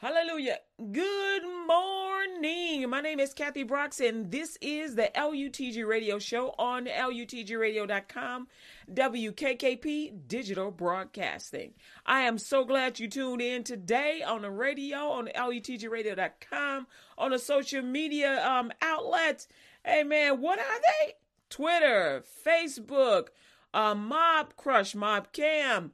[0.00, 0.60] Hallelujah.
[0.78, 2.88] Good morning.
[2.88, 8.48] My name is Kathy Brooks, and this is the LUTG Radio Show on LUTGRadio.com,
[8.90, 11.74] WKKP Digital Broadcasting.
[12.06, 16.86] I am so glad you tuned in today on the radio, on LUTGRadio.com,
[17.18, 19.48] on the social media um, outlets.
[19.84, 21.12] Hey, man, what are they?
[21.50, 23.26] Twitter, Facebook,
[23.74, 25.92] uh, Mob Crush, Mob Cam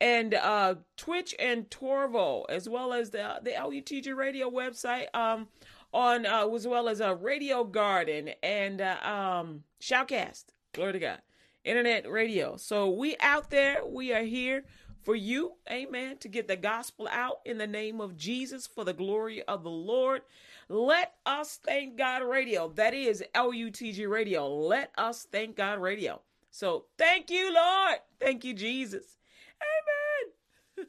[0.00, 5.48] and uh, Twitch and Trovo, as well as the the LUTG Radio website, um,
[5.92, 10.46] on uh, as well as a uh, Radio Garden and uh, um, Shoutcast.
[10.72, 11.22] Glory to God,
[11.64, 12.56] Internet Radio.
[12.56, 13.82] So we out there.
[13.86, 14.64] We are here
[15.02, 18.92] for you, Amen, to get the gospel out in the name of Jesus for the
[18.92, 20.22] glory of the Lord.
[20.68, 22.68] Let us thank God Radio.
[22.68, 24.48] That is LUTG Radio.
[24.48, 26.20] Let us thank God Radio.
[26.50, 27.98] So thank you, Lord.
[28.20, 29.17] Thank you, Jesus.
[29.62, 30.86] Amen.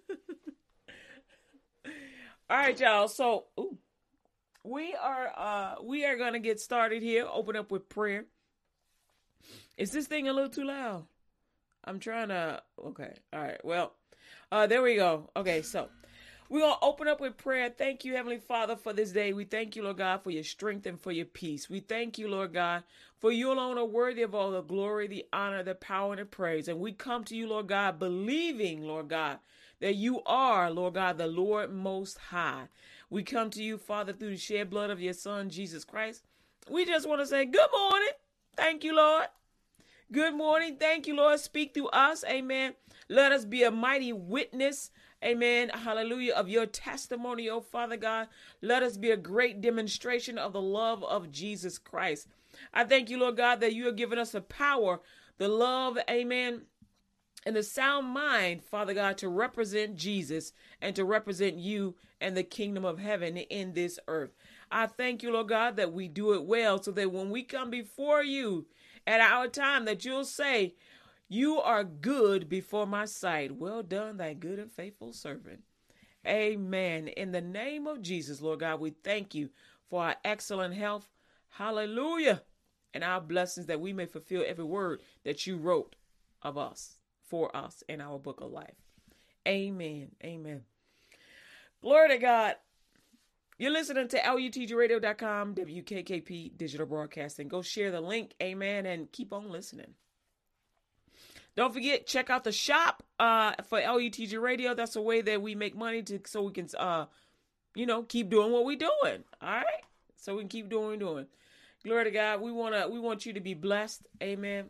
[2.49, 3.07] All right, y'all.
[3.07, 3.77] So ooh,
[4.63, 7.27] we are uh we are gonna get started here.
[7.31, 8.25] Open up with prayer.
[9.77, 11.05] Is this thing a little too loud?
[11.83, 13.13] I'm trying to okay.
[13.33, 13.63] All right.
[13.63, 13.93] Well,
[14.51, 15.29] uh there we go.
[15.35, 15.89] Okay, so
[16.49, 17.69] we're going to open up with prayer.
[17.69, 19.33] Thank you, Heavenly Father, for this day.
[19.33, 21.69] We thank you, Lord God, for your strength and for your peace.
[21.69, 22.83] We thank you, Lord God,
[23.19, 26.25] for you alone are worthy of all the glory, the honor, the power, and the
[26.25, 26.67] praise.
[26.67, 29.37] And we come to you, Lord God, believing, Lord God,
[29.79, 32.67] that you are, Lord God, the Lord Most High.
[33.11, 36.23] We come to you, Father, through the shed blood of your Son, Jesus Christ.
[36.67, 38.09] We just want to say, Good morning.
[38.57, 39.27] Thank you, Lord.
[40.11, 40.77] Good morning.
[40.79, 41.39] Thank you, Lord.
[41.39, 42.23] Speak through us.
[42.27, 42.73] Amen.
[43.07, 44.89] Let us be a mighty witness
[45.23, 45.69] Amen.
[45.69, 46.33] Hallelujah.
[46.33, 48.27] Of your testimony, oh Father God.
[48.61, 52.27] Let us be a great demonstration of the love of Jesus Christ.
[52.73, 55.01] I thank you, Lord God, that you have given us the power,
[55.37, 56.63] the love, amen,
[57.45, 62.43] and the sound mind, Father God, to represent Jesus and to represent you and the
[62.43, 64.31] kingdom of heaven in this earth.
[64.71, 67.69] I thank you, Lord God, that we do it well so that when we come
[67.69, 68.67] before you
[69.07, 70.75] at our time, that you'll say,
[71.29, 73.55] you are good before my sight.
[73.55, 75.61] Well done, thy good and faithful servant.
[76.27, 77.07] Amen.
[77.07, 79.49] In the name of Jesus, Lord God, we thank you
[79.89, 81.07] for our excellent health.
[81.49, 82.41] Hallelujah.
[82.93, 85.95] And our blessings that we may fulfill every word that you wrote
[86.41, 86.95] of us,
[87.27, 88.73] for us in our book of life.
[89.47, 90.09] Amen.
[90.23, 90.63] Amen.
[91.81, 92.55] Glory to God.
[93.59, 97.47] You're listening to LUTGRadio.com, WKKP Digital Broadcasting.
[97.47, 98.33] Go share the link.
[98.41, 98.85] Amen.
[98.87, 99.93] And keep on listening.
[101.59, 104.73] Don't forget, check out the shop uh, for LUTG Radio.
[104.73, 107.07] That's a way that we make money to so we can, uh,
[107.75, 109.25] you know, keep doing what we're doing.
[109.41, 109.83] All right,
[110.15, 111.25] so we can keep doing doing.
[111.83, 112.39] Glory to God.
[112.39, 114.07] We wanna we want you to be blessed.
[114.23, 114.67] Amen.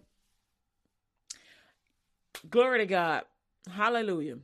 [2.50, 3.21] Glory to God.
[3.71, 4.39] Hallelujah.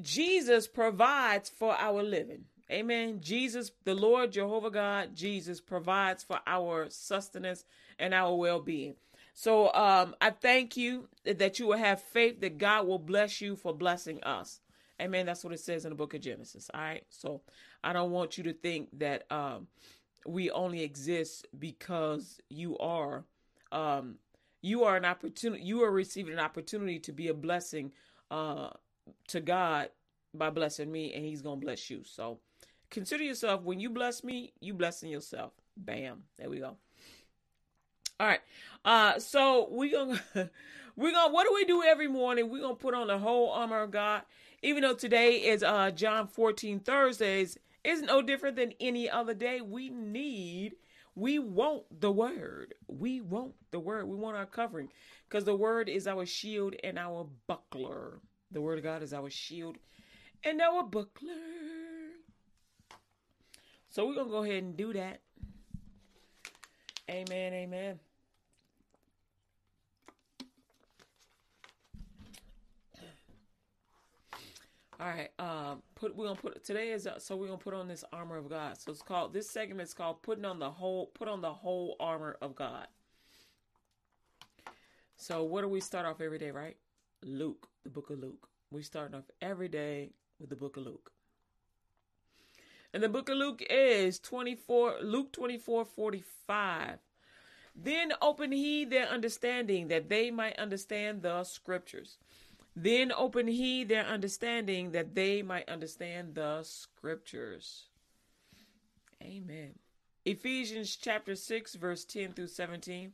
[0.00, 2.46] Jesus provides for our living.
[2.70, 3.20] Amen.
[3.20, 7.66] Jesus, the Lord Jehovah God, Jesus provides for our sustenance
[7.98, 8.94] and our well being.
[9.38, 13.54] So um, I thank you that you will have faith that God will bless you
[13.54, 14.60] for blessing us.
[14.98, 15.26] Amen.
[15.26, 16.70] That's what it says in the book of Genesis.
[16.72, 17.04] All right.
[17.10, 17.42] So
[17.84, 19.66] I don't want you to think that um,
[20.26, 23.24] we only exist because you are.
[23.72, 24.14] Um,
[24.62, 25.62] you are an opportunity.
[25.62, 27.92] You are receiving an opportunity to be a blessing
[28.30, 28.70] uh,
[29.28, 29.90] to God
[30.32, 32.04] by blessing me, and He's gonna bless you.
[32.04, 32.38] So
[32.90, 35.52] consider yourself when you bless me, you blessing yourself.
[35.76, 36.22] Bam.
[36.38, 36.78] There we go.
[38.18, 38.40] All right.
[38.84, 40.20] Uh, so we gonna
[40.96, 42.48] we gonna what do we do every morning?
[42.50, 44.22] We're gonna put on the whole armor of God.
[44.62, 49.60] Even though today is uh John 14 Thursdays, it's no different than any other day.
[49.60, 50.76] We need,
[51.14, 52.74] we want the word.
[52.88, 54.08] We want the word.
[54.08, 54.88] We want our covering.
[55.28, 58.20] Because the word is our shield and our buckler.
[58.50, 59.76] The word of God is our shield
[60.42, 61.32] and our buckler.
[63.90, 65.20] So we're gonna go ahead and do that.
[67.10, 68.00] Amen, amen.
[74.98, 75.30] All right.
[75.38, 75.82] Um.
[75.94, 76.16] Put.
[76.16, 78.78] We're gonna put today is uh, so we're gonna put on this armor of God.
[78.78, 81.96] So it's called this segment is called putting on the whole put on the whole
[82.00, 82.86] armor of God.
[85.16, 86.50] So what do we start off every day?
[86.50, 86.76] Right.
[87.22, 88.48] Luke, the book of Luke.
[88.70, 90.10] We start off every day
[90.40, 91.12] with the book of Luke.
[92.92, 96.98] And the book of Luke is 24, Luke 24, 45.
[97.74, 102.16] Then open he their understanding that they might understand the scriptures.
[102.78, 107.86] Then open he their understanding that they might understand the scriptures.
[109.22, 109.78] Amen.
[110.26, 113.12] Ephesians chapter 6, verse 10 through 17.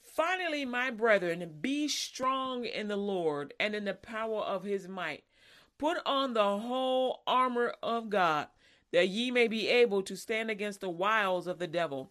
[0.00, 5.24] Finally, my brethren, be strong in the Lord and in the power of his might.
[5.76, 8.46] Put on the whole armor of God,
[8.90, 12.10] that ye may be able to stand against the wiles of the devil.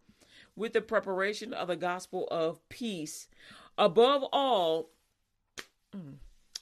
[0.61, 3.27] with the preparation of the gospel of peace.
[3.79, 4.91] Above all,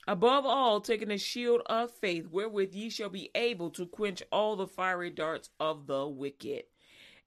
[0.08, 4.56] above all, taking the shield of faith, wherewith ye shall be able to quench all
[4.56, 6.64] the fiery darts of the wicked.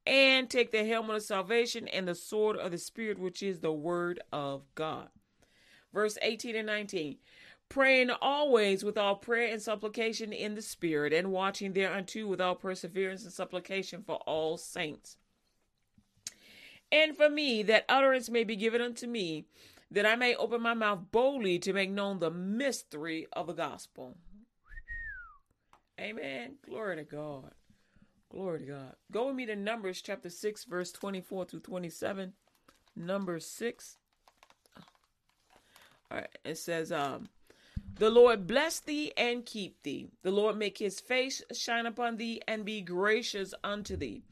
[0.07, 3.71] And take the helmet of salvation and the sword of the Spirit, which is the
[3.71, 5.11] word of God.
[5.93, 7.19] Verse 18 and 19
[7.69, 12.55] praying always with all prayer and supplication in the Spirit, and watching thereunto with all
[12.55, 15.17] perseverance and supplication for all saints.
[16.93, 19.47] And for me, that utterance may be given unto me,
[19.91, 24.19] that I may open my mouth boldly to make known the mystery of the gospel.
[25.99, 26.57] Amen.
[26.67, 27.53] Glory to God.
[28.31, 28.97] Glory to God.
[29.11, 32.35] Go with me to Numbers chapter 6, verse 24 through 27.
[32.95, 33.97] Number 6.
[36.11, 36.29] All right.
[36.45, 37.29] It says, um,
[37.99, 40.09] the Lord bless thee and keep thee.
[40.23, 44.23] The Lord make his face shine upon thee and be gracious unto thee.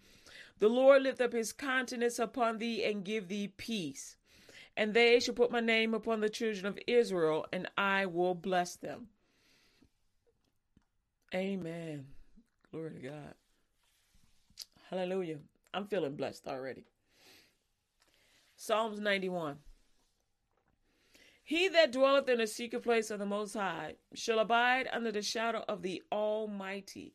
[0.61, 4.17] The Lord lift up his countenance upon thee and give thee peace.
[4.77, 8.77] And they shall put my name upon the children of Israel, and I will bless
[8.77, 9.09] them.
[11.35, 12.07] Amen.
[12.71, 13.35] Glory to God.
[14.91, 15.39] Hallelujah.
[15.73, 16.85] I'm feeling blessed already.
[18.57, 19.57] Psalms 91.
[21.43, 25.23] He that dwelleth in the secret place of the Most High shall abide under the
[25.23, 27.15] shadow of the Almighty.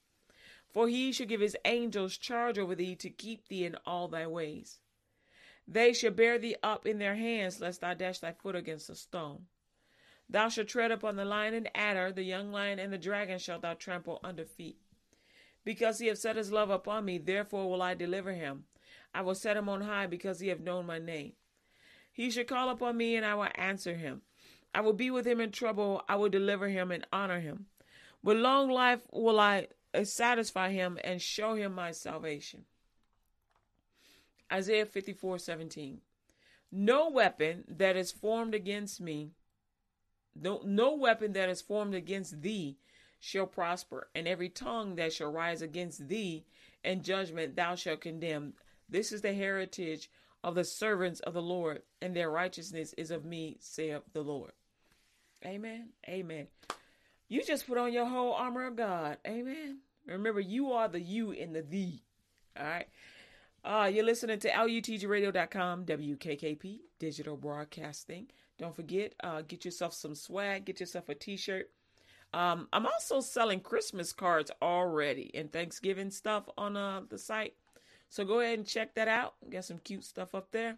[0.73, 4.25] For he shall give his angels charge over thee to keep thee in all thy
[4.27, 4.79] ways.
[5.67, 8.95] They shall bear thee up in their hands, lest thou dash thy foot against a
[8.95, 9.45] stone.
[10.29, 13.63] Thou shalt tread upon the lion and adder, the young lion and the dragon shalt
[13.63, 14.77] thou trample under feet.
[15.65, 18.63] Because he hath set his love upon me, therefore will I deliver him.
[19.13, 21.33] I will set him on high, because he hath known my name.
[22.11, 24.21] He shall call upon me, and I will answer him.
[24.73, 26.01] I will be with him in trouble.
[26.07, 27.65] I will deliver him and honor him.
[28.23, 32.65] With long life will I Uh, satisfy him and show him my salvation.
[34.51, 36.01] Isaiah 54 17.
[36.71, 39.31] No weapon that is formed against me,
[40.33, 42.77] no, no weapon that is formed against thee
[43.19, 46.45] shall prosper, and every tongue that shall rise against thee
[46.83, 48.53] in judgment thou shalt condemn.
[48.89, 50.09] This is the heritage
[50.43, 54.53] of the servants of the Lord, and their righteousness is of me, saith the Lord.
[55.45, 55.89] Amen.
[56.07, 56.47] Amen.
[57.31, 59.15] You just put on your whole armor of God.
[59.25, 59.77] Amen.
[60.05, 62.03] Remember, you are the you and the thee.
[62.59, 62.87] All right.
[63.63, 68.27] Uh, you're listening to LUTGRadio.com, WKKP, digital broadcasting.
[68.57, 71.69] Don't forget, uh, get yourself some swag, get yourself a t shirt.
[72.33, 77.53] Um, I'm also selling Christmas cards already and Thanksgiving stuff on uh, the site.
[78.09, 79.35] So go ahead and check that out.
[79.49, 80.75] Got some cute stuff up there.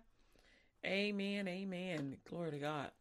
[0.85, 1.47] Amen.
[1.47, 2.17] Amen.
[2.29, 2.91] Glory to God.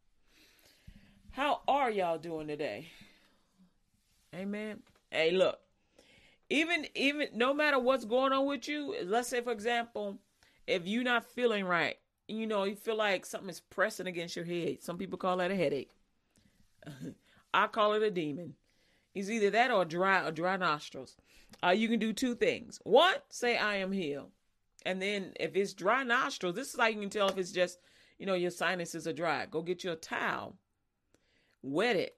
[1.33, 2.89] How are y'all doing today?
[4.35, 4.81] Amen.
[5.11, 5.59] Hey, look.
[6.51, 10.19] Even even no matter what's going on with you, let's say for example,
[10.67, 11.97] if you're not feeling right,
[12.29, 14.83] you know, you feel like something is pressing against your head.
[14.83, 15.91] Some people call that a headache.
[17.55, 18.55] I call it a demon.
[19.15, 21.17] It's either that or dry or dry nostrils.
[21.65, 22.81] Uh, you can do two things.
[22.85, 24.31] One, say I am healed.
[24.85, 27.79] And then if it's dry nostrils, this is how you can tell if it's just,
[28.19, 29.47] you know, your sinuses are dry.
[29.47, 30.57] Go get you a towel
[31.63, 32.17] wet it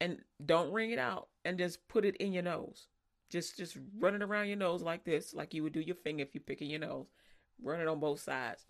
[0.00, 2.86] and don't wring it out and just put it in your nose.
[3.30, 6.22] Just just run it around your nose like this, like you would do your finger
[6.22, 7.06] if you're picking your nose.
[7.62, 8.64] Run it on both sides.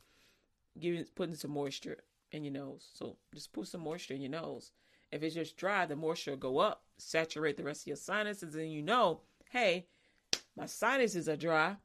[0.79, 1.99] Giving putting some moisture
[2.31, 2.89] in your nose.
[2.95, 4.71] So just put some moisture in your nose.
[5.11, 8.55] If it's just dry, the moisture will go up, saturate the rest of your sinuses,
[8.55, 9.87] and you know, hey,
[10.57, 11.77] my sinuses are dry.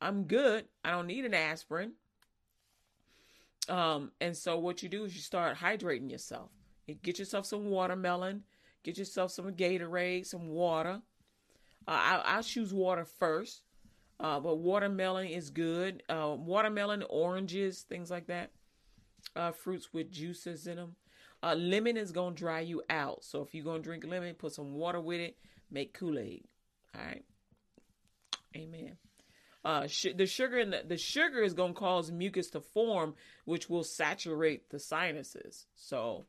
[0.00, 0.64] I'm good.
[0.82, 1.92] I don't need an aspirin.
[3.68, 6.50] Um, and so what you do is you start hydrating yourself.
[6.86, 8.42] You get yourself some watermelon,
[8.82, 11.00] get yourself some Gatorade, some water.
[11.86, 13.62] Uh, I, I choose water first,
[14.18, 16.02] uh, but watermelon is good.
[16.08, 18.50] Uh, watermelon, oranges, things like that.
[19.36, 20.96] Uh, fruits with juices in them.
[21.42, 23.24] Uh, lemon is gonna dry you out.
[23.24, 25.36] So if you're gonna drink lemon, put some water with it.
[25.70, 26.44] Make Kool Aid.
[26.94, 27.24] All right.
[28.56, 28.96] Amen.
[29.64, 33.14] Uh, sh- the sugar in the, the sugar is going to cause mucus to form,
[33.44, 35.66] which will saturate the sinuses.
[35.74, 36.24] So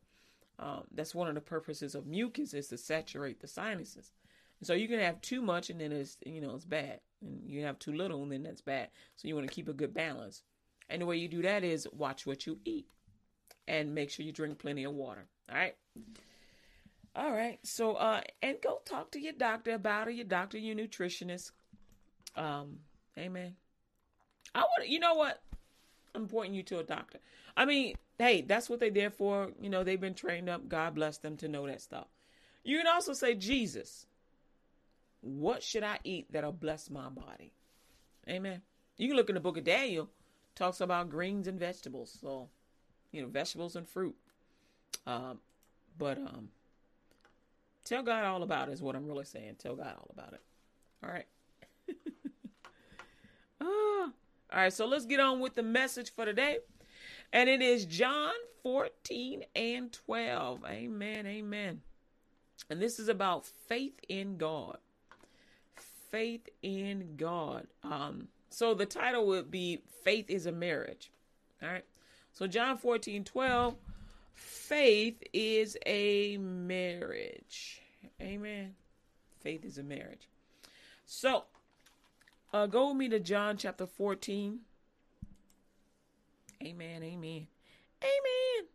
[0.62, 4.12] um, that's one of the purposes of mucus is to saturate the sinuses.
[4.60, 7.40] And so you can have too much, and then it's you know it's bad, and
[7.44, 8.88] you have too little, and then that's bad.
[9.16, 10.42] So you want to keep a good balance.
[10.88, 12.86] And the way you do that is watch what you eat,
[13.66, 15.26] and make sure you drink plenty of water.
[15.50, 15.74] All right.
[17.16, 17.58] All right.
[17.64, 20.14] So uh, and go talk to your doctor about it.
[20.14, 21.50] Your doctor, your nutritionist.
[22.36, 22.78] Um,
[23.18, 23.56] Amen.
[24.54, 25.42] I want you know what?
[26.14, 27.18] I'm pointing you to a doctor.
[27.56, 29.50] I mean, hey, that's what they're there for.
[29.60, 30.68] You know, they've been trained up.
[30.68, 32.06] God bless them to know that stuff.
[32.64, 34.06] You can also say, Jesus,
[35.20, 37.52] what should I eat that'll bless my body?
[38.28, 38.62] Amen.
[38.96, 40.08] You can look in the book of Daniel,
[40.54, 42.16] talks about greens and vegetables.
[42.20, 42.48] So,
[43.10, 44.14] you know, vegetables and fruit.
[45.06, 45.38] Um,
[45.98, 46.48] but um,
[47.84, 49.56] tell God all about it is what I'm really saying.
[49.58, 50.40] Tell God all about it.
[51.04, 51.26] All right.
[53.64, 54.10] Ah.
[54.52, 56.58] All right, so let's get on with the message for today.
[57.32, 60.64] And it is John 14 and 12.
[60.64, 61.26] Amen.
[61.26, 61.80] Amen.
[62.70, 64.78] And this is about faith in God.
[66.10, 67.66] Faith in God.
[67.82, 71.10] Um, so the title would be Faith is a Marriage.
[71.62, 71.84] All right.
[72.32, 73.76] So John 14, 12.
[74.34, 77.82] Faith is a marriage.
[78.20, 78.74] Amen.
[79.40, 80.28] Faith is a marriage.
[81.04, 81.44] So
[82.52, 84.60] uh, go with me to John chapter 14.
[86.64, 87.46] Amen, amen,
[88.02, 88.68] amen.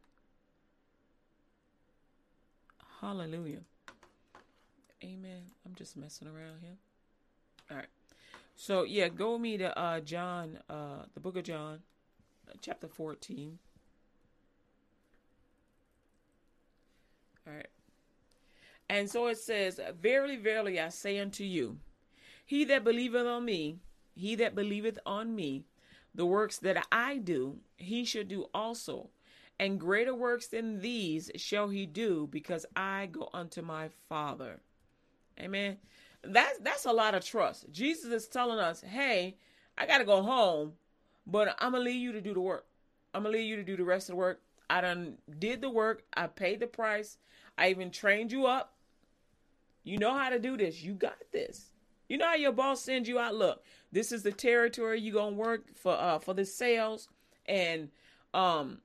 [3.00, 3.62] Hallelujah.
[5.04, 5.44] Amen.
[5.66, 6.76] I'm just messing around here.
[7.70, 7.88] All right.
[8.56, 11.80] So, yeah, go me to uh, John, uh, the book of John,
[12.50, 13.60] uh, chapter 14.
[17.46, 17.68] All right.
[18.90, 21.78] And so it says, Verily, verily, I say unto you,
[22.46, 23.78] he that believeth on me,
[24.16, 25.66] he that believeth on me,
[26.18, 29.12] the works that I do, he shall do also.
[29.60, 34.60] And greater works than these shall he do, because I go unto my Father.
[35.40, 35.78] Amen.
[36.24, 37.72] That's that's a lot of trust.
[37.72, 39.38] Jesus is telling us, hey,
[39.78, 40.74] I gotta go home,
[41.26, 42.66] but I'm gonna leave you to do the work.
[43.14, 44.42] I'm gonna leave you to do the rest of the work.
[44.70, 46.04] I done did the work.
[46.16, 47.18] I paid the price.
[47.58, 48.74] I even trained you up.
[49.84, 50.82] You know how to do this.
[50.82, 51.72] You got this.
[52.10, 53.36] You know how your boss sends you out.
[53.36, 57.08] Look, this is the territory you're gonna work for uh for the sales,
[57.46, 57.90] and
[58.34, 58.80] um,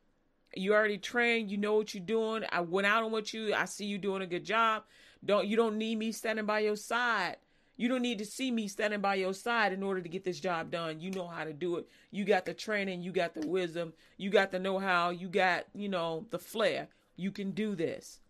[0.55, 1.51] you already trained.
[1.51, 2.45] You know what you're doing.
[2.51, 3.55] I went out on with you.
[3.55, 4.85] I see you doing a good job.
[5.25, 7.37] Don't you don't need me standing by your side.
[7.77, 10.39] You don't need to see me standing by your side in order to get this
[10.39, 11.01] job done.
[11.01, 11.89] You know how to do it.
[12.11, 13.03] You got the training.
[13.03, 13.93] You got the wisdom.
[14.19, 15.11] You got the know how.
[15.11, 16.89] You got you know the flair.
[17.17, 18.21] You can do this.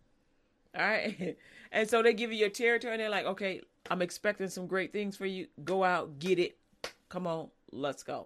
[0.77, 1.37] All right.
[1.75, 4.93] And so they give you your territory and they're like, okay, I'm expecting some great
[4.93, 5.47] things for you.
[5.63, 6.55] Go out, get it.
[7.13, 8.25] Come on, let's go.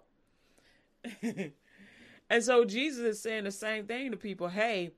[1.22, 4.48] and so Jesus is saying the same thing to people.
[4.48, 4.92] Hey,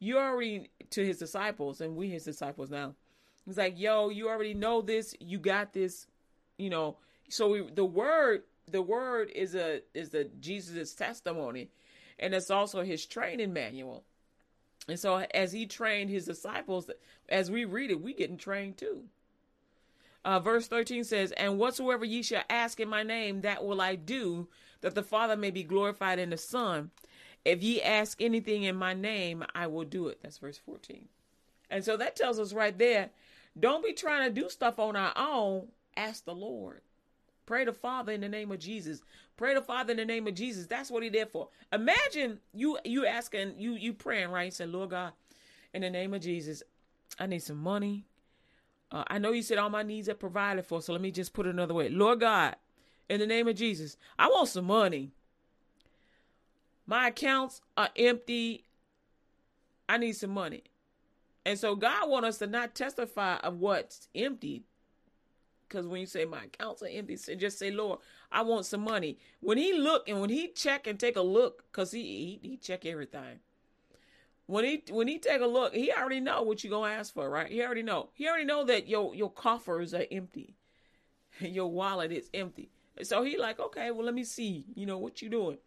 [0.00, 2.96] you already to his disciples, and we his disciples now.
[3.44, 5.14] He's like, yo, you already know this.
[5.20, 6.08] You got this.
[6.58, 6.96] You know.
[7.28, 11.68] So we, the word, the word is a is the Jesus' testimony,
[12.18, 14.02] and it's also his training manual.
[14.88, 16.90] And so as he trained his disciples,
[17.28, 19.04] as we read it, we getting trained too.
[20.26, 23.94] Uh, verse 13 says, And whatsoever ye shall ask in my name, that will I
[23.94, 24.48] do,
[24.80, 26.90] that the Father may be glorified in the Son.
[27.44, 30.18] If ye ask anything in my name, I will do it.
[30.20, 31.06] That's verse 14.
[31.70, 33.10] And so that tells us right there
[33.58, 35.68] don't be trying to do stuff on our own.
[35.96, 36.80] Ask the Lord.
[37.46, 39.02] Pray to Father in the name of Jesus.
[39.36, 40.66] Pray to Father in the name of Jesus.
[40.66, 41.50] That's what he did for.
[41.72, 44.46] Imagine you you asking you you praying right.
[44.46, 45.12] You Say, Lord God,
[45.72, 46.64] in the name of Jesus,
[47.16, 48.06] I need some money.
[48.90, 51.32] Uh, I know you said all my needs are provided for, so let me just
[51.32, 51.88] put it another way.
[51.88, 52.56] Lord God,
[53.08, 55.12] in the name of Jesus, I want some money.
[56.86, 58.64] My accounts are empty.
[59.88, 60.64] I need some money.
[61.44, 64.64] And so God wants us to not testify of what's empty.
[65.68, 68.00] because when you say my accounts are empty, say, just say, Lord,
[68.30, 69.18] I want some money.
[69.40, 72.56] When he look and when he check and take a look, because he, he he
[72.56, 73.40] check everything.
[74.46, 77.28] When he when he take a look, he already know what you gonna ask for,
[77.28, 77.50] right?
[77.50, 78.10] He already know.
[78.14, 80.54] He already know that your your coffers are empty,
[81.40, 82.70] your wallet is empty.
[83.02, 85.58] So he like, okay, well let me see, you know what you doing.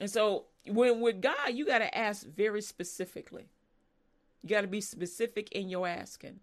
[0.00, 3.48] And so when with God, you got to ask very specifically.
[4.42, 6.40] You got to be specific in your asking.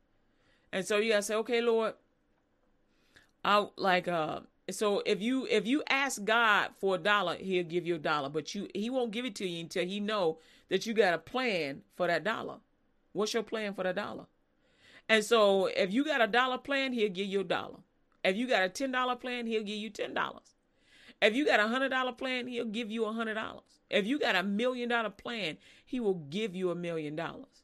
[0.72, 1.94] And so you got to say, okay, Lord,
[3.44, 7.86] I like uh so if you if you ask God for a dollar, he'll give
[7.86, 10.40] you a dollar, but you he won't give it to you until he know
[10.70, 12.58] that you got a plan for that dollar.
[13.14, 14.26] What's your plan for the dollar?
[15.10, 17.80] And so if you got a dollar plan, he'll give you a dollar.
[18.24, 20.56] If you got a ten dollar plan, he'll give you ten dollars.
[21.22, 23.80] If you got a hundred dollar plan, he'll give you a hundred dollars.
[23.90, 27.64] If you got a million dollar plan, he will give you a million dollars.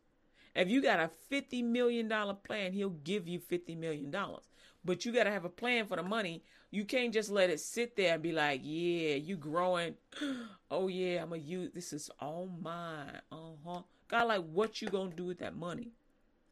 [0.56, 4.44] If you got a fifty million dollar plan, he'll give you fifty million dollars.
[4.84, 6.44] But you got to have a plan for the money.
[6.70, 9.96] You can't just let it sit there and be like, "Yeah, you growing.
[10.70, 11.70] Oh yeah, I'm a you.
[11.74, 13.22] This is all mine.
[13.32, 15.92] Uh huh." God, like, what you gonna do with that money?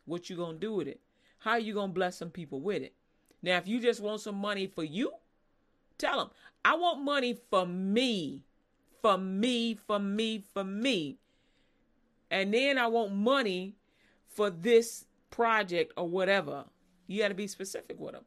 [0.06, 1.02] What you gonna do with it?
[1.40, 2.94] How you gonna bless some people with it?
[3.42, 5.12] Now, if you just want some money for you,
[5.98, 6.30] tell them,
[6.64, 8.44] I want money for me,
[9.02, 11.18] for me, for me, for me.
[12.32, 13.76] And then I want money
[14.28, 16.66] for this project or whatever.
[17.08, 18.26] You got to be specific with them.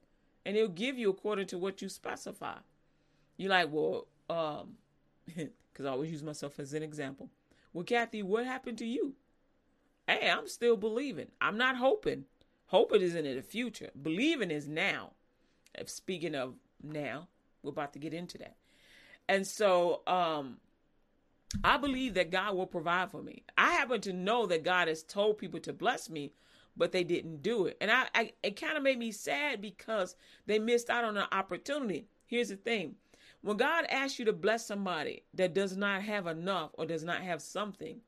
[0.49, 2.55] And he'll give you according to what you specify.
[3.37, 4.77] You're like, well, um,
[5.27, 7.29] because I always use myself as an example.
[7.75, 9.13] Well, Kathy, what happened to you?
[10.07, 11.27] Hey, I'm still believing.
[11.39, 12.25] I'm not hoping.
[12.69, 13.91] Hoping isn't in the future.
[14.01, 15.11] Believing is now.
[15.75, 17.29] If Speaking of now,
[17.63, 18.57] we're about to get into that.
[19.29, 20.57] And so um
[21.63, 23.43] I believe that God will provide for me.
[23.59, 26.33] I happen to know that God has told people to bless me,
[26.79, 27.77] but they didn't do it.
[27.81, 30.15] And I, I it kind of made me sad because
[30.47, 32.07] they missed out on an opportunity.
[32.27, 32.95] Here's the thing.
[33.43, 37.23] When God asks you to bless somebody that does not have enough or does not
[37.23, 38.01] have something,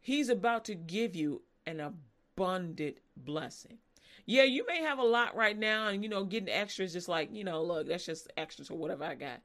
[0.00, 3.78] he's about to give you an abundant blessing.
[4.26, 7.30] Yeah, you may have a lot right now, and you know, getting extras just like,
[7.32, 9.40] you know, look, that's just extra or whatever I got.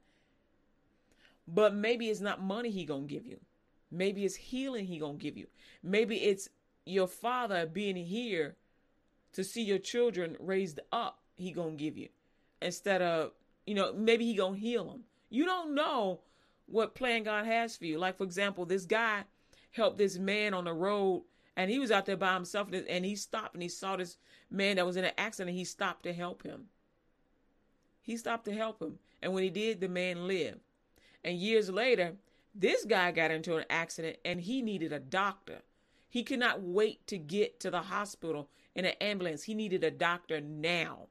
[1.48, 3.40] But maybe it's not money he gonna give you.
[3.90, 5.46] Maybe it's healing he gonna give you.
[5.82, 6.48] Maybe it's
[6.86, 8.56] your father being here
[9.32, 12.08] to see your children raised up, he gonna give you.
[12.62, 13.32] Instead of,
[13.66, 15.04] you know, maybe he gonna heal them.
[15.28, 16.20] You don't know
[16.66, 17.98] what plan God has for you.
[17.98, 19.24] Like, for example, this guy
[19.72, 21.24] helped this man on the road
[21.56, 24.16] and he was out there by himself and he stopped and he saw this
[24.50, 25.50] man that was in an accident.
[25.50, 26.66] and He stopped to help him.
[28.02, 28.98] He stopped to help him.
[29.20, 30.60] And when he did, the man lived.
[31.24, 32.14] And years later,
[32.54, 35.62] this guy got into an accident and he needed a doctor.
[36.16, 39.42] He could not wait to get to the hospital in an ambulance.
[39.42, 41.08] He needed a doctor now.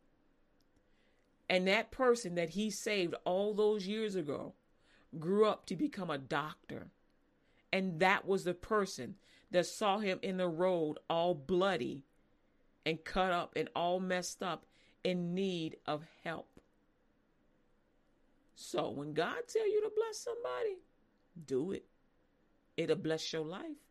[1.47, 4.55] And that person that he saved all those years ago
[5.19, 6.87] grew up to become a doctor.
[7.71, 9.13] And that was the person
[9.51, 12.03] that saw him in the road all bloody
[12.83, 14.65] and cut up and all messed up
[15.03, 16.59] in need of help.
[18.55, 20.77] So when God tell you to bless somebody,
[21.45, 21.85] do it.
[22.75, 23.84] It'll bless your life.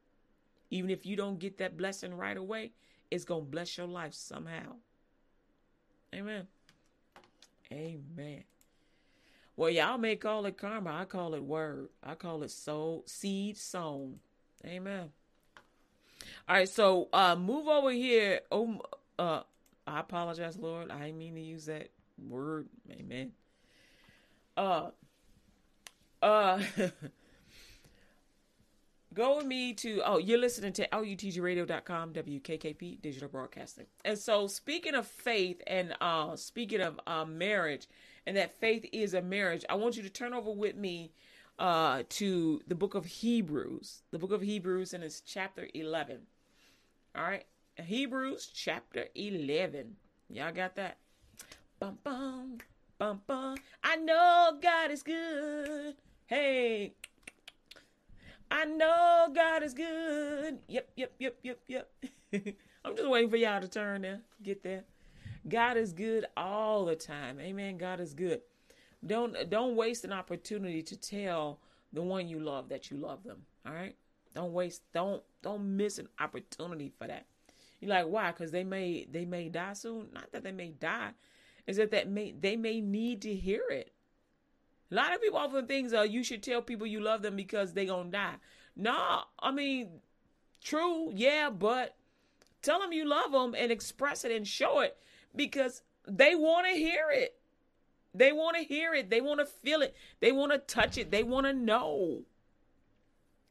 [0.74, 2.72] Even if you don't get that blessing right away,
[3.08, 4.74] it's going to bless your life somehow.
[6.12, 6.48] Amen.
[7.70, 8.42] Amen.
[9.54, 10.90] Well, y'all may call it karma.
[10.90, 11.90] I call it word.
[12.02, 14.18] I call it soul, seed sown.
[14.66, 15.10] Amen.
[16.48, 18.40] All right, so uh move over here.
[18.50, 18.80] Oh
[19.16, 19.42] uh
[19.86, 20.90] I apologize, Lord.
[20.90, 22.66] I didn't mean to use that word.
[22.90, 23.30] Amen.
[24.56, 24.90] Uh
[26.20, 26.60] uh
[29.14, 34.94] go with me to oh you're listening to lutgradio.com wkkp digital broadcasting and so speaking
[34.94, 37.86] of faith and uh speaking of uh marriage
[38.26, 41.12] and that faith is a marriage i want you to turn over with me
[41.58, 46.20] uh to the book of hebrews the book of hebrews and it's chapter 11
[47.16, 47.44] all right.
[47.80, 49.94] Hebrews chapter 11.
[50.28, 50.96] Y'all got that?
[51.78, 52.58] Bum, bum,
[52.98, 53.56] bum, bum.
[53.84, 55.94] I know God is good.
[56.26, 56.94] Hey.
[58.50, 60.58] I know God is good.
[60.68, 61.90] Yep, yep, yep, yep, yep.
[62.84, 64.20] I'm just waiting for y'all to turn there.
[64.42, 64.84] Get there.
[65.48, 67.40] God is good all the time.
[67.40, 67.76] Amen.
[67.76, 68.40] God is good.
[69.06, 71.58] Don't don't waste an opportunity to tell
[71.92, 73.42] the one you love that you love them.
[73.66, 73.94] All right?
[74.34, 77.26] Don't waste don't don't miss an opportunity for that.
[77.80, 78.32] You're like, why?
[78.32, 80.08] Because they may they may die soon.
[80.12, 81.10] Not that they may die,
[81.66, 83.92] is that that may they may need to hear it.
[84.90, 87.72] A lot of people often think uh, you should tell people you love them because
[87.72, 88.34] they gonna die.
[88.76, 89.88] No, I mean,
[90.62, 91.96] true, yeah, but
[92.62, 94.96] tell them you love them and express it and show it
[95.34, 97.36] because they want to hear it.
[98.14, 99.10] They want to hear it.
[99.10, 99.94] They want to feel it.
[100.20, 101.10] They want to touch it.
[101.10, 102.22] They want to know.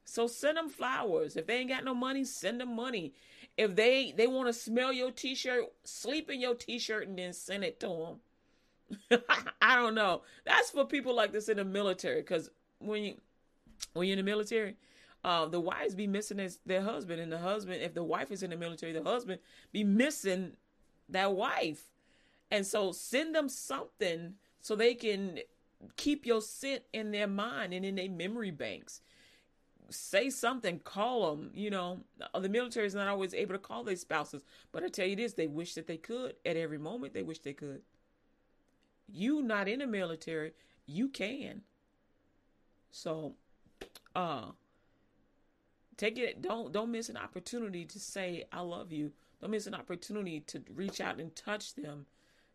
[0.04, 1.36] So send them flowers.
[1.36, 3.12] If they ain't got no money, send them money.
[3.56, 7.64] If they they want to smell your t-shirt, sleep in your t-shirt and then send
[7.64, 8.16] it to them.
[9.62, 10.22] I don't know.
[10.44, 13.20] That's for people like this in the military cuz when you
[13.92, 14.76] when you're in the military,
[15.24, 18.42] uh, the wives be missing his, their husband, and the husband, if the wife is
[18.42, 19.40] in the military, the husband
[19.72, 20.52] be missing
[21.08, 21.90] that wife.
[22.50, 25.40] And so send them something so they can
[25.96, 29.00] keep your scent in their mind and in their memory banks
[29.90, 31.50] say something, call them.
[31.54, 32.00] You know,
[32.38, 35.34] the military is not always able to call their spouses, but I tell you this:
[35.34, 36.36] they wish that they could.
[36.44, 37.82] At every moment, they wish they could.
[39.08, 40.52] You not in the military,
[40.86, 41.62] you can.
[42.90, 43.34] So,
[44.14, 44.52] uh,
[45.96, 46.42] take it.
[46.42, 49.12] Don't don't miss an opportunity to say I love you.
[49.40, 52.06] Don't miss an opportunity to reach out and touch them,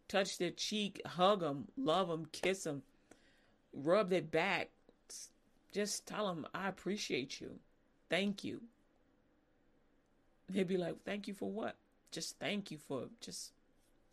[0.07, 2.81] touch their cheek, hug them, love them, kiss them,
[3.73, 4.69] rub their back,
[5.71, 7.59] just tell them, I appreciate you.
[8.09, 8.61] Thank you.
[10.49, 11.75] They'd be like, Thank you for what?
[12.11, 13.51] Just thank you for just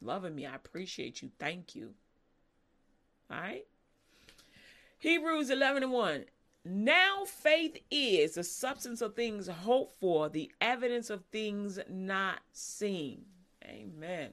[0.02, 0.44] loving me.
[0.44, 1.30] I appreciate you.
[1.38, 1.94] Thank you.
[3.30, 3.64] All right.
[4.98, 6.24] Hebrews 11 and 1.
[6.64, 13.24] Now faith is the substance of things hoped for, the evidence of things not seen.
[13.64, 14.30] Amen.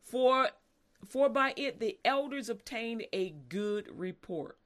[0.00, 0.50] For
[1.04, 4.58] for by it the elders obtained a good report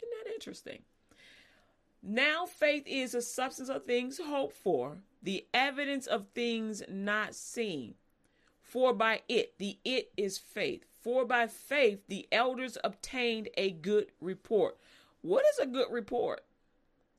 [0.00, 0.82] Isn't that interesting?
[2.02, 7.94] Now faith is the substance of things hoped for, the evidence of things not seen.
[8.60, 10.86] For by it, the it is faith.
[11.02, 14.78] For by faith the elders obtained a good report.
[15.20, 16.44] What is a good report?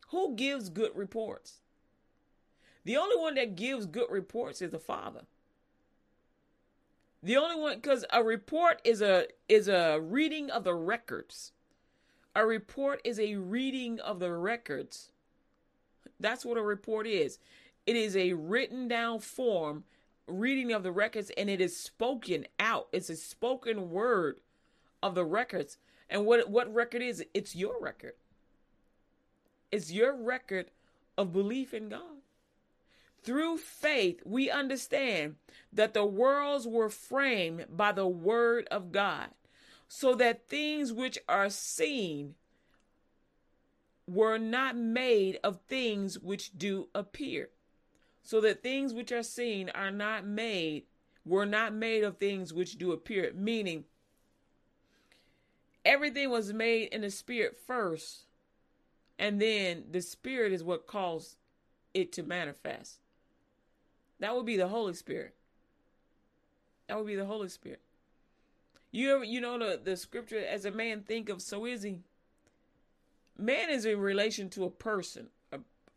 [0.10, 1.60] Who gives good reports?
[2.86, 5.22] The only one that gives good reports is the Father.
[7.22, 11.52] The only one cuz a report is a is a reading of the records.
[12.36, 15.12] A report is a reading of the records.
[16.20, 17.40] That's what a report is.
[17.86, 19.84] It is a written down form
[20.28, 22.88] reading of the records and it is spoken out.
[22.92, 24.38] It's a spoken word
[25.02, 25.78] of the records.
[26.10, 27.30] And what what record is it?
[27.34, 28.14] It's your record.
[29.72, 30.72] It's your record
[31.18, 32.22] of belief in God.
[33.24, 35.36] Through faith, we understand
[35.72, 39.30] that the worlds were framed by the word of God
[39.88, 42.36] so that things which are seen
[44.08, 47.50] were not made of things which do appear.
[48.24, 50.84] So that things which are seen are not made,
[51.26, 53.32] were not made of things which do appear.
[53.36, 53.84] Meaning,
[55.84, 58.26] everything was made in the spirit first,
[59.20, 61.36] and then the spirit is what caused
[61.94, 63.00] it to manifest.
[64.20, 65.36] That would be the Holy Spirit.
[66.88, 67.82] That would be the Holy Spirit.
[68.92, 71.98] You ever, you know the, the scripture as a man think of so is he.
[73.38, 75.30] Man is in relation to a person.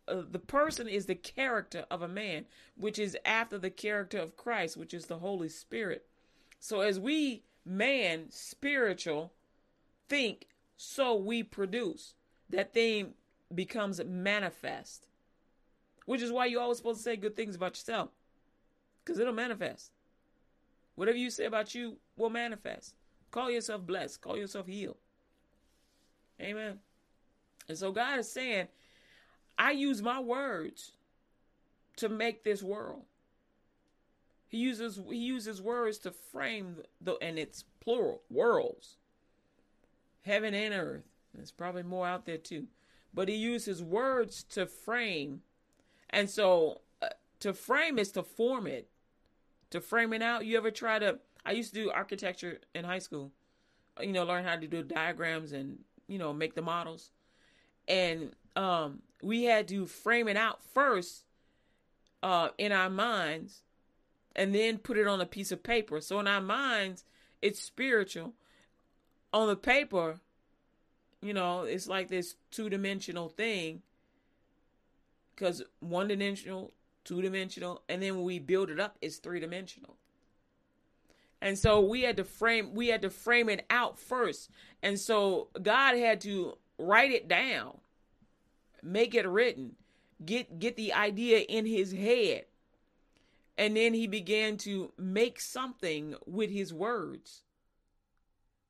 [0.08, 4.36] A, the person is the character of a man, which is after the character of
[4.36, 6.06] Christ, which is the Holy Spirit.
[6.58, 9.32] So as we man spiritual
[10.08, 12.14] think, so we produce.
[12.50, 13.14] That thing
[13.54, 15.08] becomes manifest.
[16.04, 18.10] Which is why you're always supposed to say good things about yourself.
[19.04, 19.90] Because it'll manifest.
[20.94, 22.94] Whatever you say about you will manifest.
[23.30, 24.20] Call yourself blessed.
[24.20, 24.96] Call yourself healed.
[26.40, 26.78] Amen.
[27.68, 28.68] And so God is saying,
[29.58, 30.92] I use my words
[31.96, 33.02] to make this world.
[34.48, 38.96] He uses he uses words to frame the and it's plural worlds.
[40.22, 41.04] Heaven and earth.
[41.34, 42.66] There's probably more out there too.
[43.12, 45.42] But he uses words to frame.
[46.10, 47.08] And so uh,
[47.40, 48.88] to frame is to form it
[49.70, 50.44] to frame it out.
[50.44, 51.18] You ever try to?
[51.44, 53.32] I used to do architecture in high school.
[54.00, 57.10] You know, learn how to do diagrams and you know make the models,
[57.88, 61.24] and um, we had to frame it out first
[62.22, 63.62] uh, in our minds,
[64.34, 66.00] and then put it on a piece of paper.
[66.00, 67.04] So in our minds,
[67.40, 68.34] it's spiritual.
[69.32, 70.20] On the paper,
[71.22, 73.82] you know, it's like this two dimensional thing
[75.34, 76.72] because one dimensional
[77.06, 79.96] two dimensional, and then when we build it up, it's three dimensional.
[81.40, 84.50] And so we had to frame we had to frame it out first.
[84.82, 87.78] And so God had to write it down,
[88.87, 89.77] make it written,
[90.25, 92.46] get get the idea in his head.
[93.59, 97.42] And then he began to make something with his words.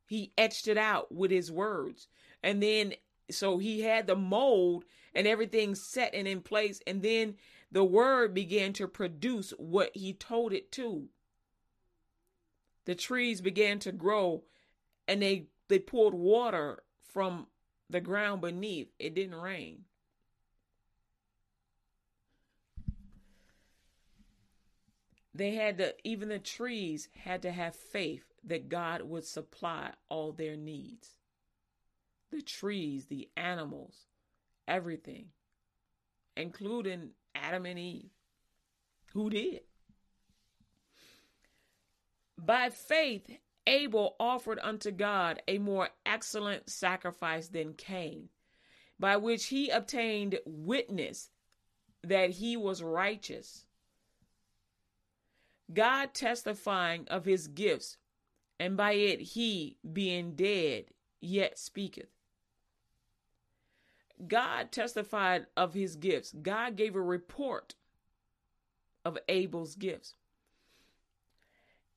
[0.07, 2.09] He etched it out with his words.
[2.43, 2.95] And then
[3.31, 7.37] so he had the mold and everything set and in place and then
[7.73, 11.09] the word began to produce what he told it to.
[12.87, 14.45] the trees began to grow
[15.09, 17.49] and they they poured water from
[17.91, 18.89] the ground beneath.
[18.99, 19.85] It didn't rain.
[25.37, 30.33] They had to, even the trees had to have faith that God would supply all
[30.33, 31.11] their needs.
[32.31, 34.07] The trees, the animals,
[34.66, 35.27] everything,
[36.38, 38.09] including Adam and Eve,
[39.12, 39.61] who did.
[42.38, 43.31] By faith,
[43.66, 48.31] Abel offered unto God a more excellent sacrifice than Cain,
[48.99, 51.29] by which he obtained witness
[52.03, 53.66] that he was righteous.
[55.73, 57.97] God testifying of his gifts,
[58.59, 60.87] and by it he, being dead,
[61.21, 62.09] yet speaketh.
[64.27, 66.33] God testified of his gifts.
[66.33, 67.75] God gave a report
[69.05, 70.15] of Abel's gifts.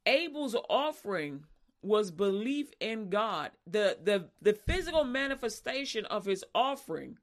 [0.05, 1.45] Abel's offering
[1.81, 3.51] was belief in God.
[3.65, 7.17] The the the physical manifestation of his offering,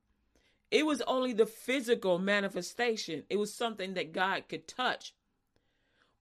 [0.71, 3.25] it was only the physical manifestation.
[3.29, 5.13] It was something that God could touch.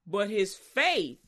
[0.07, 1.19] But his faith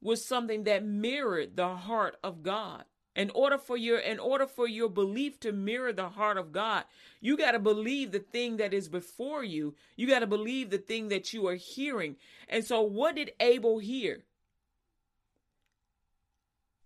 [0.00, 2.84] was something that mirrored the heart of God.
[3.16, 6.84] In order for your in order for your belief to mirror the heart of God,
[7.20, 9.74] you got to believe the thing that is before you.
[9.96, 12.14] You got to believe the thing that you are hearing.
[12.48, 14.22] And so what did Abel hear?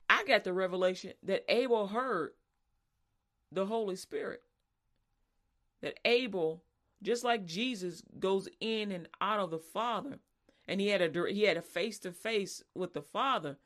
[0.08, 2.32] I got the revelation that Abel heard
[3.50, 4.42] the Holy Spirit.
[5.82, 6.62] That Abel,
[7.02, 10.18] just like Jesus, goes in and out of the Father,
[10.72, 13.58] and he had a he had a face to face with the Father.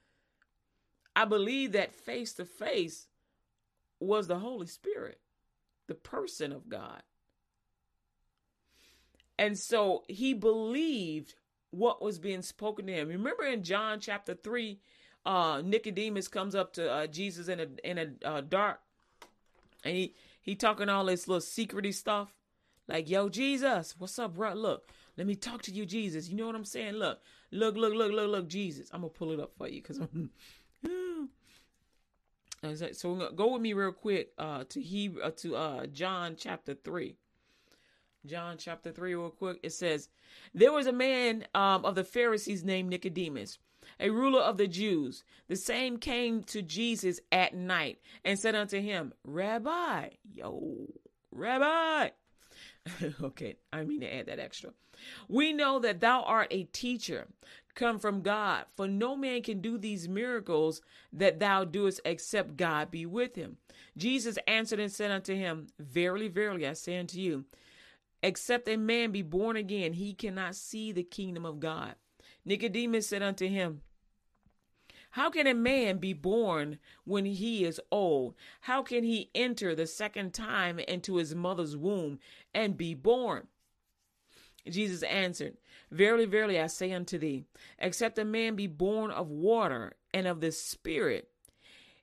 [1.15, 3.07] I believe that face to face
[4.01, 5.21] was the Holy Spirit,
[5.87, 7.05] the person of God.
[9.39, 11.37] And so he believed
[11.71, 13.07] what was being spoken to him.
[13.07, 14.81] Remember in John chapter 3,
[15.25, 18.81] uh, Nicodemus comes up to uh, Jesus in a in a uh, dark,
[19.85, 22.35] and he he talking all this little secrety stuff,
[22.89, 24.55] like "Yo, Jesus, what's up, bro?
[24.55, 26.29] Look, let me talk to you, Jesus.
[26.29, 26.95] You know what I'm saying?
[26.95, 28.91] Look, look, look, look, look, look, Jesus.
[28.93, 30.31] I'm gonna pull it up for you because I'm
[32.93, 37.17] so go with me real quick uh, to Hebrew uh, to uh, John chapter three.
[38.27, 39.61] John chapter three, real quick.
[39.63, 40.09] It says,
[40.53, 43.59] "There was a man um, of the Pharisees named Nicodemus,
[43.99, 45.25] a ruler of the Jews.
[45.49, 50.89] The same came to Jesus at night and said unto him, Rabbi, yo,
[51.31, 52.11] Rabbi."
[53.23, 54.71] okay, I mean to add that extra.
[55.29, 57.27] We know that thou art a teacher
[57.75, 58.65] come from God.
[58.77, 60.81] For no man can do these miracles
[61.13, 63.59] that thou doest except God be with him.
[63.97, 67.45] Jesus answered and said unto him, Verily, verily, I say unto you,
[68.23, 71.95] except a man be born again, he cannot see the kingdom of God.
[72.45, 73.83] Nicodemus said unto him,
[75.17, 78.35] how can a man be born when he is old?
[78.61, 82.19] How can he enter the second time into his mother's womb
[82.53, 83.47] and be born?
[84.69, 85.57] Jesus answered,
[85.91, 87.47] Verily, verily, I say unto thee,
[87.79, 91.31] except a man be born of water and of the Spirit,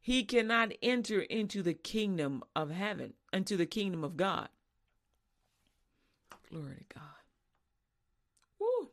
[0.02, 4.50] he cannot enter into the kingdom of heaven, into the kingdom of God.
[6.50, 7.04] Glory to God.
[8.58, 8.90] Woo.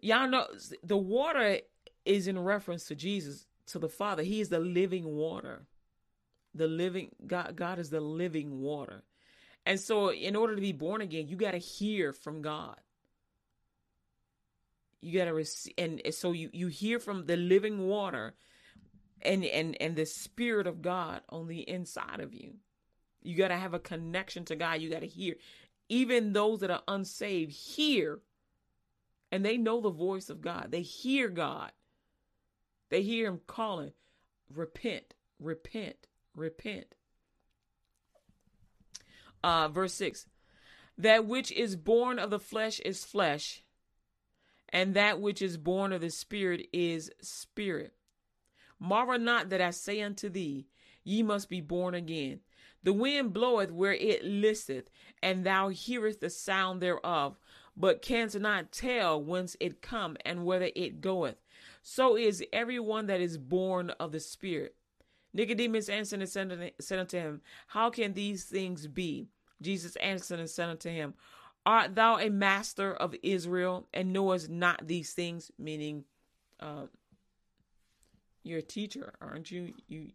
[0.00, 0.46] Y'all know
[0.84, 1.58] the water
[2.04, 4.22] is in reference to Jesus, to the Father.
[4.22, 5.66] He is the living water.
[6.54, 9.04] The living God, God is the living water.
[9.64, 12.76] And so, in order to be born again, you got to hear from God.
[15.00, 18.34] You got to receive, and so you you hear from the living water,
[19.22, 22.54] and and and the Spirit of God on the inside of you.
[23.22, 24.80] You got to have a connection to God.
[24.80, 25.36] You got to hear.
[25.88, 28.20] Even those that are unsaved hear,
[29.30, 30.68] and they know the voice of God.
[30.70, 31.72] They hear God.
[32.92, 33.92] They hear Him calling,
[34.48, 36.94] repent, repent, repent
[39.42, 40.26] uh, verse 6
[40.98, 43.62] That which is born of the flesh is flesh,
[44.68, 47.94] and that which is born of the Spirit is spirit.
[48.78, 50.66] Marvel not that I say unto thee,
[51.04, 52.40] Ye must be born again.
[52.84, 54.90] The wind bloweth where it listeth,
[55.22, 57.38] and thou hearest the sound thereof,
[57.76, 61.36] but canst not tell whence it come and whither it goeth.
[61.82, 64.74] So is every one that is born of the Spirit.
[65.34, 69.28] Nicodemus answered and said unto him, How can these things be?
[69.60, 71.14] Jesus answered and said unto him,
[71.64, 75.50] Art thou a master of Israel and knowest not these things?
[75.58, 76.04] Meaning,
[76.60, 76.86] uh,
[78.42, 79.72] you're a teacher, aren't you?
[79.88, 80.08] You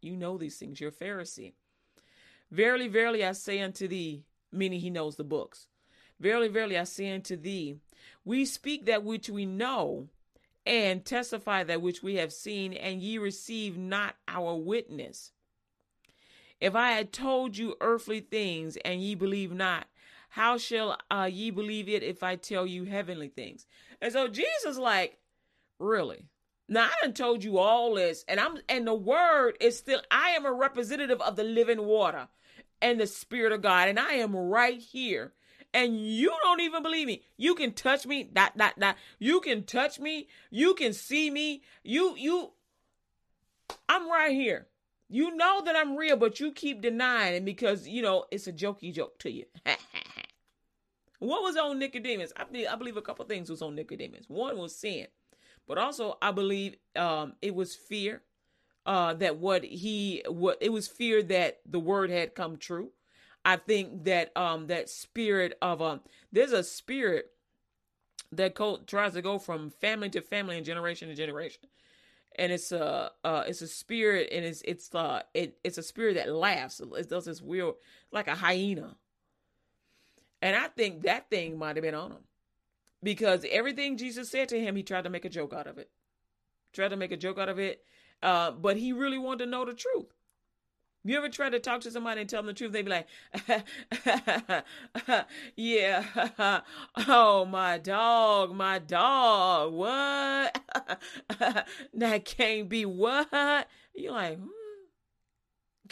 [0.00, 0.80] you know these things.
[0.80, 1.52] You're a Pharisee.
[2.50, 5.66] Verily, verily, I say unto thee, meaning he knows the books.
[6.20, 7.76] Verily, verily, I say unto thee,
[8.24, 10.08] we speak that which we know,
[10.68, 15.32] and testify that which we have seen, and ye receive not our witness.
[16.60, 19.86] If I had told you earthly things, and ye believe not,
[20.28, 23.66] how shall uh, ye believe it if I tell you heavenly things?
[24.02, 25.16] And so Jesus, like,
[25.78, 26.26] really?
[26.68, 30.30] Now I done told you all this, and I'm and the word is still I
[30.30, 32.28] am a representative of the living water
[32.82, 35.32] and the spirit of God, and I am right here.
[35.74, 37.22] And you don't even believe me.
[37.36, 38.96] You can touch me, dot dot dot.
[39.18, 40.28] You can touch me.
[40.50, 41.62] You can see me.
[41.82, 42.50] You you.
[43.88, 44.66] I'm right here.
[45.10, 48.52] You know that I'm real, but you keep denying it because you know it's a
[48.52, 49.44] jokey joke to you.
[51.18, 52.32] what was on Nicodemus?
[52.36, 54.24] I believe, I believe a couple things was on Nicodemus.
[54.28, 55.06] One was sin,
[55.66, 58.22] but also I believe um, it was fear
[58.88, 62.90] uh, that what he what it was fear that the word had come true.
[63.48, 67.30] I think that um, that spirit of um, there's a spirit
[68.30, 68.54] that
[68.86, 71.62] tries to go from family to family and generation to generation.
[72.36, 76.16] And it's a uh, it's a spirit and it's it's uh it, it's a spirit
[76.16, 76.82] that laughs.
[76.94, 77.76] It does this weird
[78.12, 78.98] like a hyena.
[80.42, 82.24] And i think that thing might have been on him
[83.02, 85.88] because everything jesus said to him he tried to make a joke out of it.
[86.74, 87.82] Tried to make a joke out of it
[88.22, 90.12] uh, but he really wanted to know the truth
[91.04, 92.72] you ever try to talk to somebody and tell them the truth?
[92.72, 93.06] They be like,
[95.56, 96.60] "Yeah,
[97.08, 100.60] oh my dog, my dog, what?
[101.94, 104.48] that can't be what?" You're like, hmm?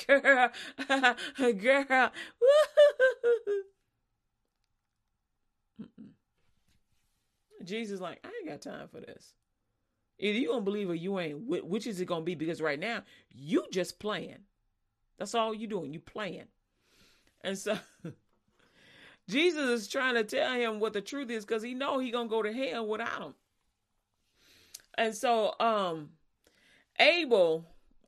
[0.06, 0.50] "Girl,
[1.38, 2.12] girl."
[7.64, 9.34] Jesus, like, I ain't got time for this.
[10.18, 11.40] Either you gonna believe or you ain't.
[11.46, 12.34] Which is it gonna be?
[12.34, 14.38] Because right now you just playing.
[15.18, 15.92] That's all you doing.
[15.92, 16.46] You playing.
[17.42, 17.78] And so
[19.28, 22.28] Jesus is trying to tell him what the truth is because he know he gonna
[22.28, 23.34] go to hell without him.
[24.96, 26.10] And so um
[26.98, 27.66] Abel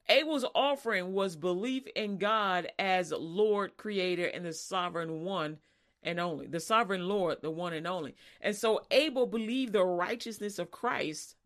[0.09, 5.59] Abel's offering was belief in God as Lord, Creator, and the sovereign one
[6.03, 8.15] and only, the sovereign Lord, the one and only.
[8.41, 11.37] And so Abel believed the righteousness of Christ,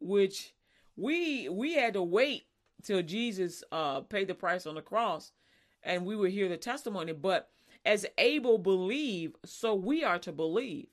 [0.00, 0.54] which
[0.96, 2.47] we we had to wait
[2.82, 5.32] till Jesus uh, paid the price on the cross
[5.82, 7.12] and we would hear the testimony.
[7.12, 7.48] But
[7.84, 10.88] as Abel believed, so we are to believe.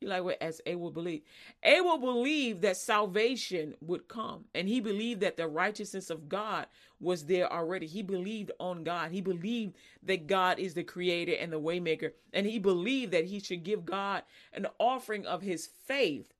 [0.00, 1.24] You like what as Abel believed?
[1.62, 6.66] Abel believed that salvation would come, and he believed that the righteousness of God
[7.00, 7.86] was there already.
[7.86, 9.10] He believed on God.
[9.12, 13.40] He believed that God is the creator and the waymaker, and he believed that he
[13.40, 14.22] should give God
[14.54, 16.32] an offering of his faith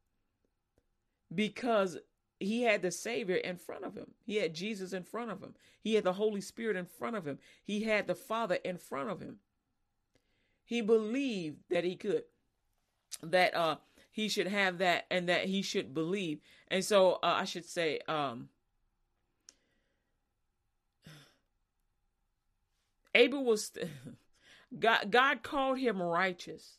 [1.35, 1.99] because
[2.41, 4.13] he had the Savior in front of him.
[4.25, 5.55] He had Jesus in front of him.
[5.79, 7.39] He had the Holy Spirit in front of him.
[7.63, 9.37] He had the Father in front of him.
[10.65, 12.25] He believed that he could,
[13.23, 13.77] that uh,
[14.11, 16.41] he should have that, and that he should believe.
[16.69, 18.49] And so uh, I should say, um,
[23.15, 23.73] Abel was
[24.79, 25.11] God.
[25.11, 26.79] God called him righteous.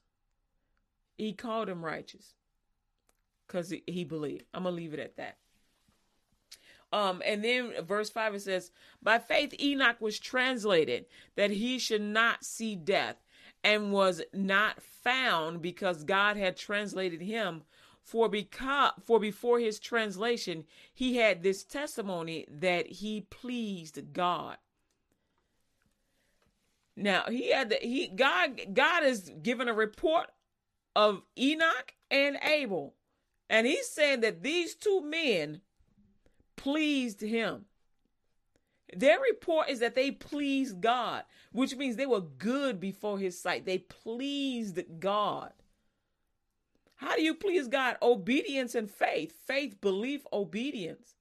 [1.17, 2.33] He called him righteous
[3.45, 4.45] because he, he believed.
[4.53, 5.37] I'm gonna leave it at that.
[6.91, 12.01] Um, and then verse 5 it says, By faith Enoch was translated that he should
[12.01, 13.17] not see death,
[13.63, 17.63] and was not found because God had translated him.
[18.03, 24.57] For because for before his translation, he had this testimony that he pleased God.
[26.95, 30.31] Now he had the, he God God is given a report
[30.95, 32.95] of Enoch and Abel,
[33.49, 35.61] and he's saying that these two men
[36.61, 37.65] pleased him.
[38.95, 43.65] Their report is that they pleased God, which means they were good before his sight.
[43.65, 45.53] They pleased God.
[46.97, 47.97] How do you please God?
[48.01, 49.33] Obedience and faith.
[49.47, 51.15] Faith, belief, obedience.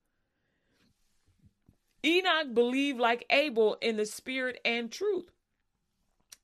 [2.04, 5.30] Enoch believed like Abel in the spirit and truth.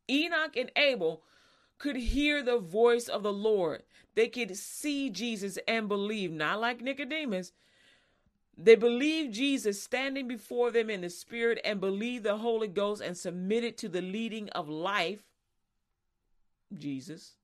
[0.08, 1.22] Enoch and Abel
[1.78, 3.82] could hear the voice of the Lord.
[4.14, 7.52] They could see Jesus and believe, not like Nicodemus,
[8.58, 13.16] they believed Jesus standing before them in the Spirit and believed the Holy Ghost and
[13.16, 15.22] submitted to the leading of life,
[16.76, 17.36] Jesus,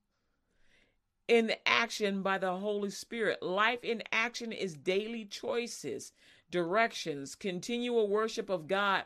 [1.27, 3.43] in action by the Holy Spirit.
[3.43, 6.13] Life in action is daily choices,
[6.49, 9.03] directions, continual worship of God,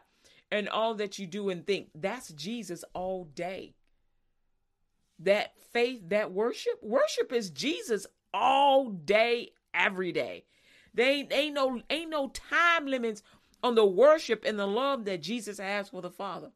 [0.49, 1.89] and all that you do and think.
[1.93, 3.74] That's Jesus all day.
[5.20, 10.45] That faith, that worship, worship is Jesus all day, every day.
[10.97, 13.21] They ain't, no ain't no time limits
[13.61, 16.49] on the worship and the love that Jesus has for the Father.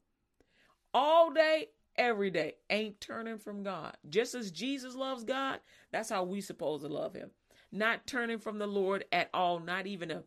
[0.95, 3.95] All day, every day ain't turning from God.
[4.09, 5.59] Just as Jesus loves God,
[5.91, 7.29] that's how we supposed to love him.
[7.71, 10.23] Not turning from the Lord at all, not even a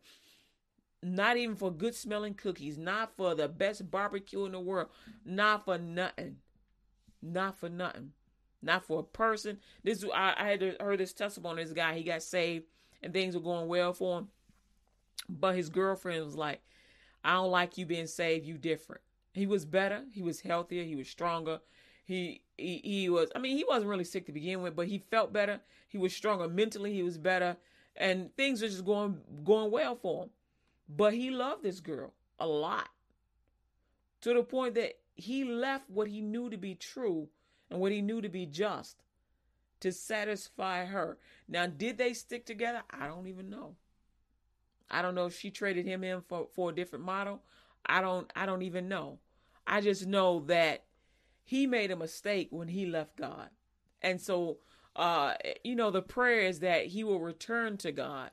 [1.03, 4.87] not even for good smelling cookies, not for the best barbecue in the world,
[5.25, 6.37] not for nothing.
[7.21, 8.13] Not for nothing.
[8.61, 9.59] Not for a person.
[9.83, 11.63] This I, I had heard this testimony.
[11.63, 12.65] This guy, he got saved
[13.05, 14.27] and things were going well for him.
[15.29, 16.61] But his girlfriend was like,
[17.23, 19.01] I don't like you being saved, you different.
[19.33, 21.59] He was better, he was healthier, he was stronger.
[22.03, 24.97] He, he he was I mean, he wasn't really sick to begin with, but he
[24.97, 25.61] felt better.
[25.87, 27.57] He was stronger mentally, he was better,
[27.95, 30.29] and things were just going going well for him.
[30.89, 32.89] But he loved this girl a lot.
[34.21, 37.27] To the point that he left what he knew to be true
[37.69, 38.97] and what he knew to be just
[39.79, 41.17] to satisfy her.
[41.47, 42.83] Now, did they stick together?
[42.89, 43.75] I don't even know.
[44.89, 47.41] I don't know if she traded him in for, for a different model.
[47.85, 49.19] I don't I don't even know.
[49.67, 50.83] I just know that
[51.43, 53.49] he made a mistake when he left God.
[54.01, 54.57] And so
[54.95, 58.31] uh you know the prayer is that he will return to God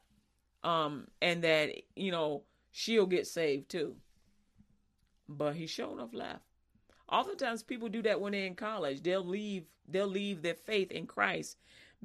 [0.63, 3.97] um and that you know she'll get saved too.
[5.29, 6.45] But he sure enough left.
[7.13, 9.03] Oftentimes people do that when they're in college.
[9.03, 11.59] They'll leave they'll leave their faith in Christ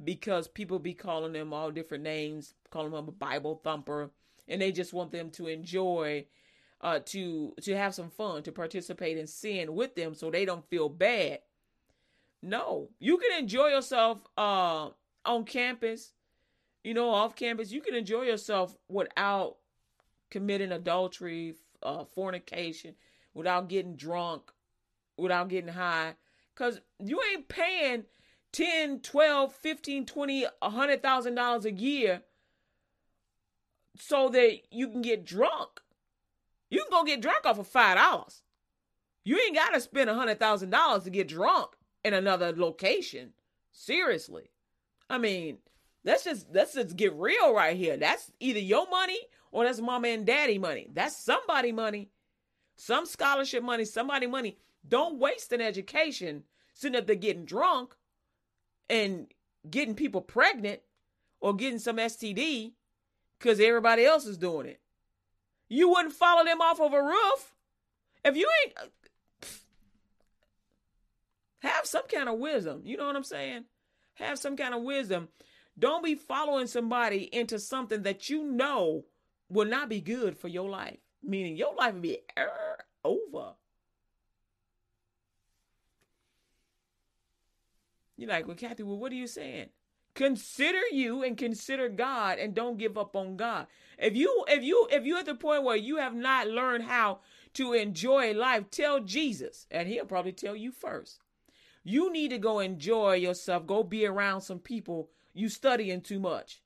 [0.04, 4.10] because people be calling them all different names, calling them a Bible thumper,
[4.46, 6.26] and they just want them to enjoy
[6.82, 10.68] uh to to have some fun, to participate in sin with them so they don't
[10.68, 11.38] feel bad.
[12.42, 14.90] No, you can enjoy yourself uh
[15.24, 16.12] on campus,
[16.84, 17.72] you know, off campus.
[17.72, 19.56] You can enjoy yourself without
[20.30, 22.94] committing adultery, uh fornication,
[23.32, 24.52] without getting drunk,
[25.18, 26.14] without getting high
[26.54, 28.04] cuz you ain't paying
[28.52, 32.22] 10, 12, 15, 20, 100,000 dollars a year
[33.98, 35.80] so that you can get drunk.
[36.70, 38.42] You can go get drunk off of five dollars.
[39.24, 41.70] You ain't got to spend a hundred thousand dollars to get drunk
[42.04, 43.32] in another location.
[43.72, 44.50] Seriously,
[45.10, 45.58] I mean,
[46.04, 47.96] let's just let's just get real right here.
[47.96, 49.18] That's either your money
[49.50, 50.88] or that's mama and daddy money.
[50.92, 52.10] That's somebody money,
[52.76, 54.58] some scholarship money, somebody money.
[54.86, 57.94] Don't waste an education sitting up there getting drunk
[58.88, 59.26] and
[59.68, 60.80] getting people pregnant
[61.40, 62.72] or getting some STD
[63.38, 64.80] because everybody else is doing it.
[65.68, 67.54] You wouldn't follow them off of a roof.
[68.24, 68.90] If you ain't
[71.60, 73.64] have some kind of wisdom, you know what I'm saying?
[74.14, 75.28] Have some kind of wisdom.
[75.78, 79.04] Don't be following somebody into something that you know
[79.48, 80.98] will not be good for your life.
[81.22, 83.54] Meaning your life will be er, over.
[88.18, 89.68] You're like, well, Kathy, well, what are you saying?
[90.14, 93.68] Consider you and consider God and don't give up on God.
[93.96, 97.20] If you if you if you're at the point where you have not learned how
[97.54, 101.20] to enjoy life, tell Jesus and he'll probably tell you first.
[101.84, 103.66] You need to go enjoy yourself.
[103.66, 106.60] Go be around some people you studying too much.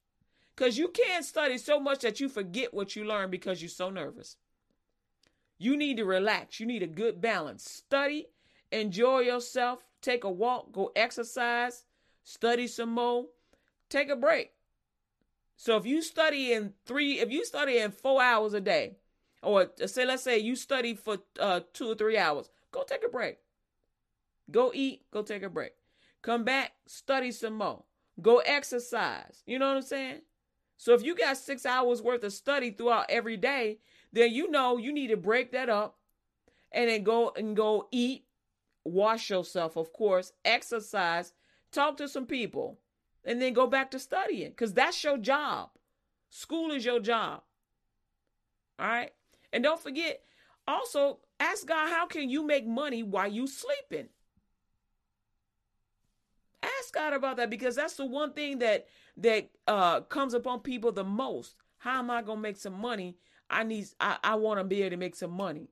[0.57, 3.91] Cuz you can't study so much that you forget what you learned because you're so
[3.91, 4.39] nervous.
[5.59, 6.59] You need to relax.
[6.59, 7.71] You need a good balance.
[7.71, 8.29] Study,
[8.71, 11.85] enjoy yourself, take a walk, go exercise,
[12.25, 13.27] study some more
[13.93, 14.51] take a break.
[15.57, 18.97] So if you study in three, if you study in four hours a day,
[19.43, 23.09] or say let's say you study for uh, two or three hours, go take a
[23.09, 23.37] break.
[24.51, 25.73] Go eat, go take a break.
[26.23, 27.85] Come back, study some more.
[28.21, 29.43] Go exercise.
[29.47, 30.21] You know what I'm saying?
[30.79, 33.79] So if you got six hours worth of study throughout every day,
[34.13, 35.97] then you know you need to break that up
[36.73, 38.25] and then go and go eat,
[38.85, 41.33] wash yourself, of course, exercise,
[41.71, 42.79] talk to some people,
[43.25, 45.71] and then go back to studying because that's your job.
[46.31, 47.43] School is your job.
[48.79, 49.13] All right.
[49.53, 50.23] And don't forget,
[50.67, 54.09] also ask God, how can you make money while you sleeping?
[56.63, 60.93] Ask God about that because that's the one thing that that uh comes upon people
[60.93, 61.57] the most.
[61.79, 63.17] How am I gonna make some money?
[63.51, 65.69] I need I, I want to be able to make some money.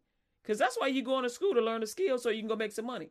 [0.46, 2.56] Cause that's why you going to school to learn the skills so you can go
[2.56, 3.10] make some money.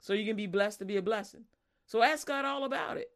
[0.00, 1.44] So you can be blessed to be a blessing.
[1.86, 3.08] So ask God all about it.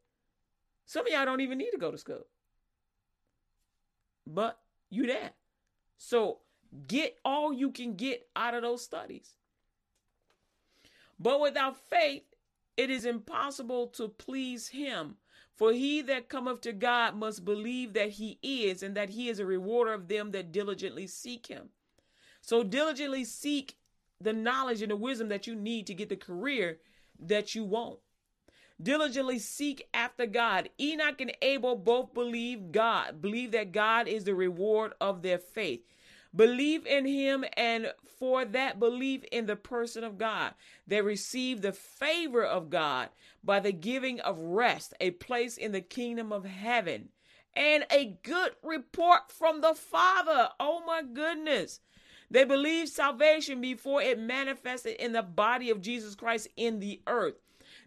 [0.86, 2.26] Some of y'all don't even need to go to school.
[4.26, 4.58] But
[4.90, 5.32] you there.
[5.98, 6.38] So
[6.86, 9.34] get all you can get out of those studies.
[11.18, 12.22] But without faith,
[12.76, 15.16] it is impossible to please him.
[15.56, 19.40] For he that cometh to God must believe that he is, and that he is
[19.40, 21.70] a rewarder of them that diligently seek him.
[22.48, 23.76] So diligently seek
[24.22, 26.78] the knowledge and the wisdom that you need to get the career
[27.20, 27.98] that you want.
[28.82, 30.70] Diligently seek after God.
[30.80, 35.82] Enoch and Abel both believe God, believe that God is the reward of their faith.
[36.34, 40.54] Believe in him, and for that belief in the person of God,
[40.86, 43.10] they receive the favor of God
[43.44, 47.10] by the giving of rest, a place in the kingdom of heaven,
[47.54, 50.48] and a good report from the Father.
[50.58, 51.80] Oh my goodness.
[52.30, 57.34] They believed salvation before it manifested in the body of Jesus Christ in the earth.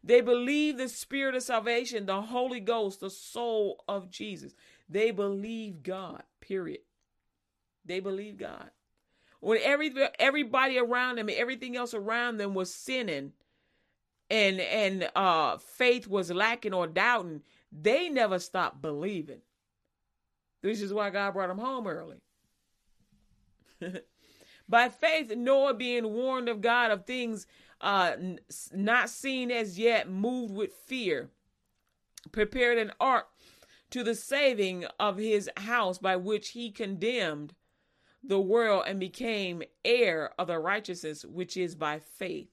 [0.04, 4.54] They believed the spirit of salvation, the Holy Ghost, the soul of Jesus.
[4.90, 6.82] They believed God, period.
[7.86, 8.72] They believed God.
[9.40, 13.34] When every everybody around them, everything else around them was sinning
[14.30, 19.42] and and uh faith was lacking or doubting, they never stopped believing.
[20.62, 22.18] This is why God brought them home early.
[24.72, 27.46] By faith, Noah being warned of God of things
[27.82, 28.14] uh,
[28.74, 31.30] not seen as yet, moved with fear,
[32.32, 33.28] prepared an ark
[33.90, 37.54] to the saving of his house, by which he condemned
[38.24, 42.48] the world and became heir of the righteousness which is by faith.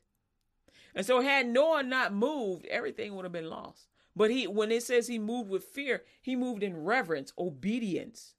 [0.96, 3.86] And so, had Noah not moved, everything would have been lost.
[4.16, 8.34] But he, when it says he moved with fear, he moved in reverence, obedience.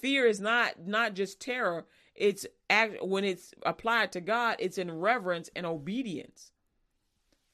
[0.00, 2.46] Fear is not not just terror; it's
[3.00, 6.52] when it's applied to God, it's in reverence and obedience.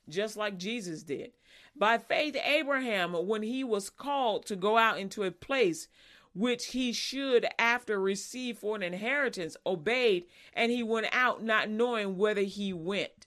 [0.09, 1.33] Just like Jesus did.
[1.77, 5.89] By faith, Abraham, when he was called to go out into a place
[6.35, 12.17] which he should after receive for an inheritance, obeyed, and he went out not knowing
[12.17, 13.27] whether he went.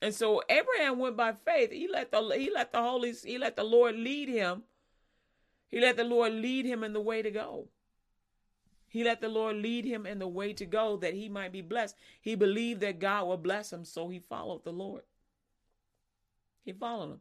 [0.00, 1.70] And so Abraham went by faith.
[1.70, 4.64] He let the he let the Holy he let the Lord lead him.
[5.68, 7.68] He let the Lord lead him in the way to go.
[8.94, 11.62] He let the Lord lead him in the way to go that he might be
[11.62, 11.96] blessed.
[12.20, 15.02] He believed that God would bless him, so he followed the Lord.
[16.64, 17.20] He followed him.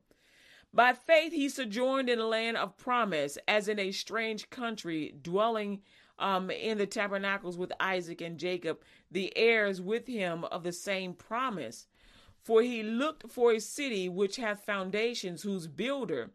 [0.71, 5.81] By faith, he sojourned in a land of promise, as in a strange country, dwelling
[6.19, 11.15] um, in the tabernacles with Isaac and Jacob, the heirs with him of the same
[11.15, 11.87] promise.
[12.43, 16.33] For he looked for a city which hath foundations, whose builder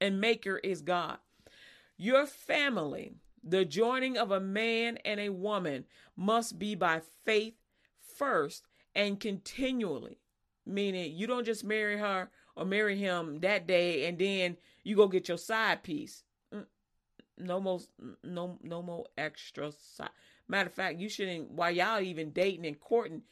[0.00, 1.18] and maker is God.
[1.96, 3.12] Your family
[3.42, 5.84] the joining of a man and a woman
[6.16, 7.54] must be by faith
[8.16, 8.64] first
[8.94, 10.18] and continually.
[10.66, 15.08] Meaning, you don't just marry her or marry him that day and then you go
[15.08, 16.24] get your side piece.
[16.54, 16.66] Mm,
[17.38, 17.80] no more,
[18.22, 20.10] no, no more extra side.
[20.48, 21.50] Matter of fact, you shouldn't.
[21.50, 23.22] While y'all even dating and courting,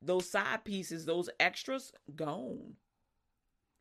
[0.00, 2.74] those side pieces, those extras, gone.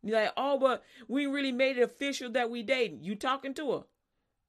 [0.03, 3.03] You're like, oh, but we really made it official that we dating.
[3.03, 3.83] You talking to her?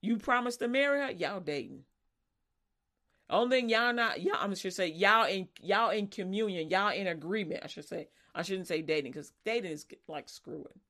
[0.03, 1.85] You promised to marry her, y'all dating.
[3.31, 7.07] Only thing y'all not y'all I'm should say y'all in y'all in communion, y'all in
[7.07, 7.61] agreement.
[7.63, 10.81] I should say I shouldn't say dating because dating is like screwing.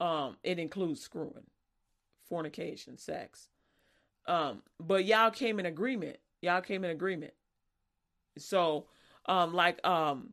[0.00, 1.44] Um, it includes screwing,
[2.24, 3.48] fornication, sex.
[4.26, 6.16] Um, but y'all came in agreement.
[6.40, 7.34] Y'all came in agreement.
[8.36, 8.86] So,
[9.26, 10.30] um, like um,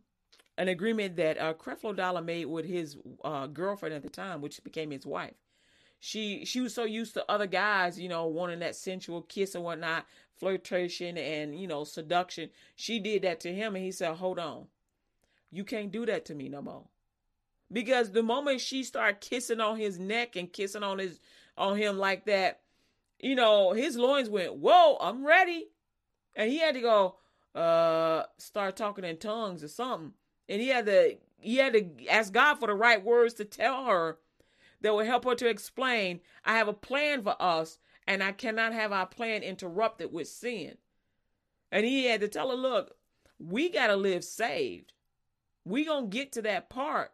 [0.58, 4.64] an agreement that uh, Creflo Dollar made with his uh, girlfriend at the time, which
[4.64, 5.36] became his wife
[6.00, 9.64] she she was so used to other guys, you know, wanting that sensual kiss and
[9.64, 10.06] whatnot,
[10.38, 12.50] flirtation and you know seduction.
[12.76, 14.68] She did that to him, and he said, "Hold on,
[15.52, 16.86] you can't do that to me no more."
[17.72, 21.20] Because the moment she started kissing on his neck and kissing on his
[21.58, 22.62] on him like that,
[23.20, 25.68] you know, his loins went, "Whoa, I'm ready,"
[26.34, 27.18] and he had to go,
[27.54, 30.14] uh, start talking in tongues or something,
[30.48, 33.84] and he had to he had to ask God for the right words to tell
[33.86, 34.18] her
[34.82, 37.78] that will help her to explain I have a plan for us
[38.08, 40.78] and I cannot have our plan interrupted with sin.
[41.72, 42.96] And he had to tell her, look,
[43.38, 44.94] we got to live saved.
[45.66, 47.12] We going to get to that part,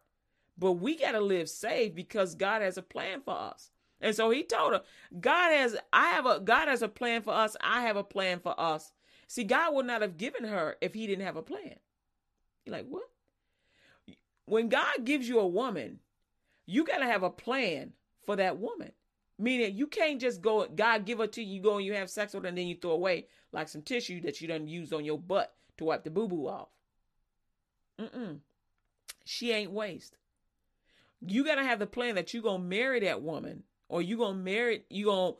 [0.58, 3.70] but we got to live saved because God has a plan for us.
[4.00, 4.82] And so he told her,
[5.20, 7.56] God has I have a God has a plan for us.
[7.62, 8.92] I have a plan for us.
[9.28, 11.76] See, God would not have given her if he didn't have a plan.
[12.66, 13.10] You're like, what?
[14.46, 16.00] When God gives you a woman,
[16.66, 17.94] you got to have a plan
[18.26, 18.92] for that woman.
[19.38, 22.10] Meaning you can't just go, God give her to you, you go and you have
[22.10, 24.94] sex with her, and then you throw away like some tissue that you done used
[24.94, 26.70] on your butt to wipe the boo boo off.
[28.00, 28.40] Mm-mm.
[29.26, 30.18] She ain't waste.
[31.22, 34.84] You gotta have the plan that you gonna marry that woman, or you gonna marry
[34.90, 35.36] you gonna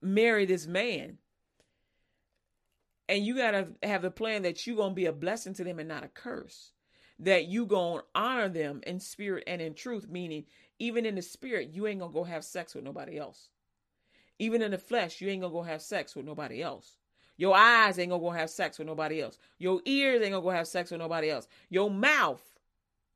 [0.00, 1.18] marry this man.
[3.08, 5.88] And you gotta have the plan that you gonna be a blessing to them and
[5.88, 6.72] not a curse.
[7.18, 10.44] That you gonna honor them in spirit and in truth, meaning
[10.80, 13.50] even in the spirit, you ain't gonna go have sex with nobody else.
[14.38, 16.96] Even in the flesh, you ain't gonna go have sex with nobody else.
[17.36, 19.38] Your eyes ain't gonna go have sex with nobody else.
[19.58, 21.46] Your ears ain't gonna go have sex with nobody else.
[21.68, 22.42] Your mouth,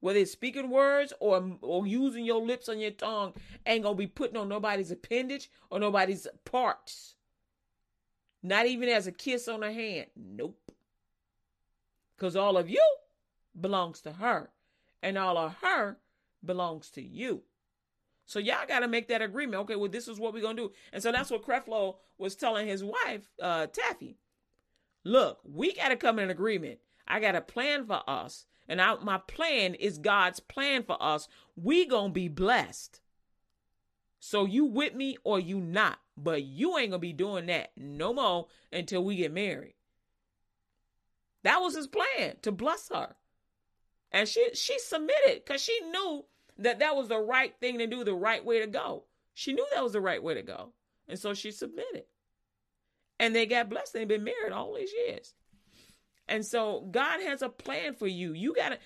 [0.01, 3.33] whether it's speaking words or or using your lips on your tongue,
[3.65, 7.15] ain't gonna be putting on nobody's appendage or nobody's parts.
[8.43, 10.09] Not even as a kiss on the hand.
[10.15, 10.71] Nope.
[12.15, 12.85] Because all of you
[13.59, 14.51] belongs to her,
[15.03, 15.97] and all of her
[16.45, 17.43] belongs to you.
[18.27, 19.62] So y'all got to make that agreement.
[19.62, 22.66] Okay, well, this is what we're gonna do, and so that's what Creflo was telling
[22.66, 24.16] his wife, uh, Taffi.
[25.05, 26.79] Look, we got to come in an agreement.
[27.07, 31.29] I got a plan for us, and I, my plan is God's plan for us.
[31.57, 33.01] We gonna be blessed.
[34.18, 38.14] So you with me or you not, but you ain't gonna be doing that no
[38.14, 39.75] more until we get married.
[41.43, 43.16] That was his plan to bless her,
[44.11, 46.25] and she she submitted because she knew
[46.59, 49.05] that that was the right thing to do, the right way to go.
[49.34, 50.72] She knew that was the right way to go,
[51.09, 52.05] and so she submitted,
[53.18, 53.92] and they got blessed.
[53.92, 55.34] They've been married all these years.
[56.28, 58.32] And so God has a plan for you.
[58.32, 58.78] You got to,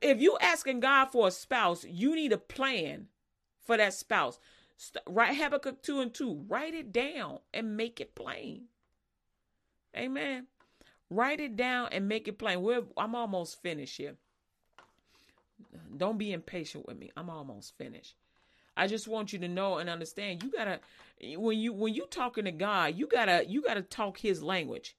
[0.00, 3.08] if you asking God for a spouse, you need a plan
[3.62, 4.38] for that spouse.
[5.06, 6.44] Write Habakkuk 2 and 2.
[6.48, 8.66] Write it down and make it plain.
[9.96, 10.46] Amen.
[11.10, 12.62] Write it down and make it plain.
[12.62, 14.16] We're, I'm almost finished here.
[15.96, 17.10] Don't be impatient with me.
[17.16, 18.16] I'm almost finished.
[18.76, 20.42] I just want you to know and understand.
[20.42, 20.80] You gotta
[21.36, 24.96] when you when you talking to God, you gotta you gotta talk His language.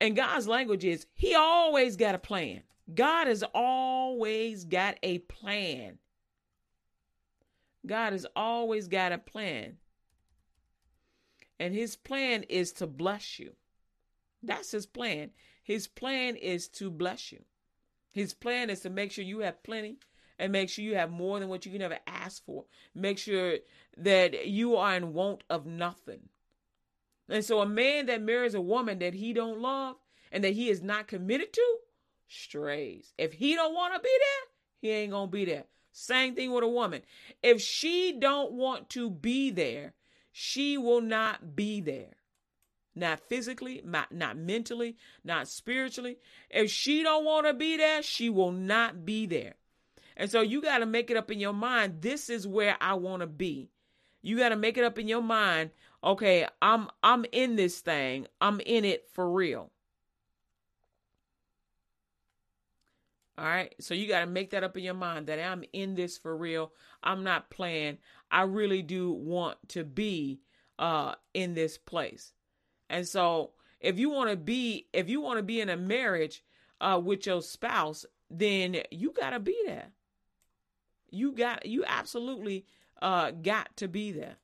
[0.00, 2.62] And God's language is He always got a plan.
[2.94, 5.98] God has always got a plan.
[7.86, 9.76] God has always got a plan.
[11.58, 13.52] And his plan is to bless you.
[14.42, 15.30] That's his plan.
[15.62, 17.44] His plan is to bless you.
[18.10, 19.98] His plan is to make sure you have plenty
[20.38, 22.64] and make sure you have more than what you can ever ask for.
[22.94, 23.58] Make sure
[23.96, 26.28] that you are in want of nothing.
[27.28, 29.96] And so a man that marries a woman that he don't love
[30.32, 31.76] and that he is not committed to
[32.28, 33.12] strays.
[33.18, 34.48] If he don't want to be there,
[34.80, 35.64] he ain't going to be there.
[35.92, 37.02] Same thing with a woman.
[37.42, 39.94] If she don't want to be there,
[40.32, 42.14] she will not be there.
[42.94, 46.18] Not physically, not, not mentally, not spiritually.
[46.50, 49.54] If she don't want to be there, she will not be there.
[50.16, 52.94] And so you got to make it up in your mind, this is where I
[52.94, 53.70] want to be.
[54.22, 55.70] You got to make it up in your mind,
[56.02, 58.26] okay, I'm I'm in this thing.
[58.40, 59.70] I'm in it for real.
[63.38, 63.74] All right.
[63.80, 66.36] So you got to make that up in your mind that I'm in this for
[66.36, 66.72] real.
[67.02, 67.98] I'm not playing.
[68.30, 70.40] I really do want to be
[70.78, 72.32] uh in this place.
[72.90, 76.44] And so if you want to be if you want to be in a marriage
[76.80, 79.86] uh with your spouse, then you got to be there.
[81.10, 82.66] You got you absolutely
[83.00, 84.36] uh got to be there.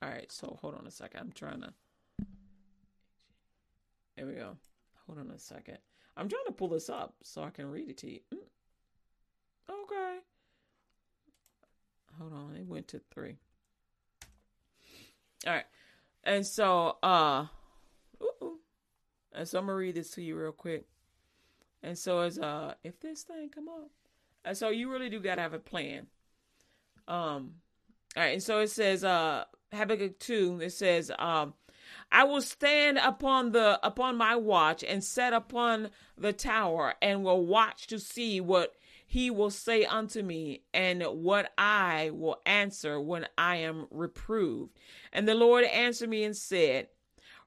[0.00, 1.20] All right, so hold on a second.
[1.20, 1.72] I'm trying to
[4.16, 4.56] There we go.
[5.06, 5.78] Hold on a second.
[6.16, 8.20] I'm trying to pull this up so I can read it to you.
[8.34, 8.38] Mm.
[9.70, 10.18] Okay.
[12.18, 12.56] Hold on.
[12.56, 13.36] It went to three.
[15.46, 15.64] All right.
[16.28, 17.46] And so, uh,
[18.22, 18.58] ooh,
[19.32, 20.84] and so I'm gonna read this to you real quick.
[21.82, 23.88] And so as uh, if this thing come up,
[24.44, 26.06] and so you really do gotta have a plan.
[27.08, 27.54] Um,
[28.14, 28.34] all right.
[28.34, 30.60] And so it says, uh, Habakkuk two.
[30.60, 31.54] It says, um,
[32.12, 37.46] I will stand upon the upon my watch and set upon the tower and will
[37.46, 38.74] watch to see what
[39.10, 44.78] he will say unto me and what I will answer when I am reproved.
[45.14, 46.88] And the Lord answered me and said,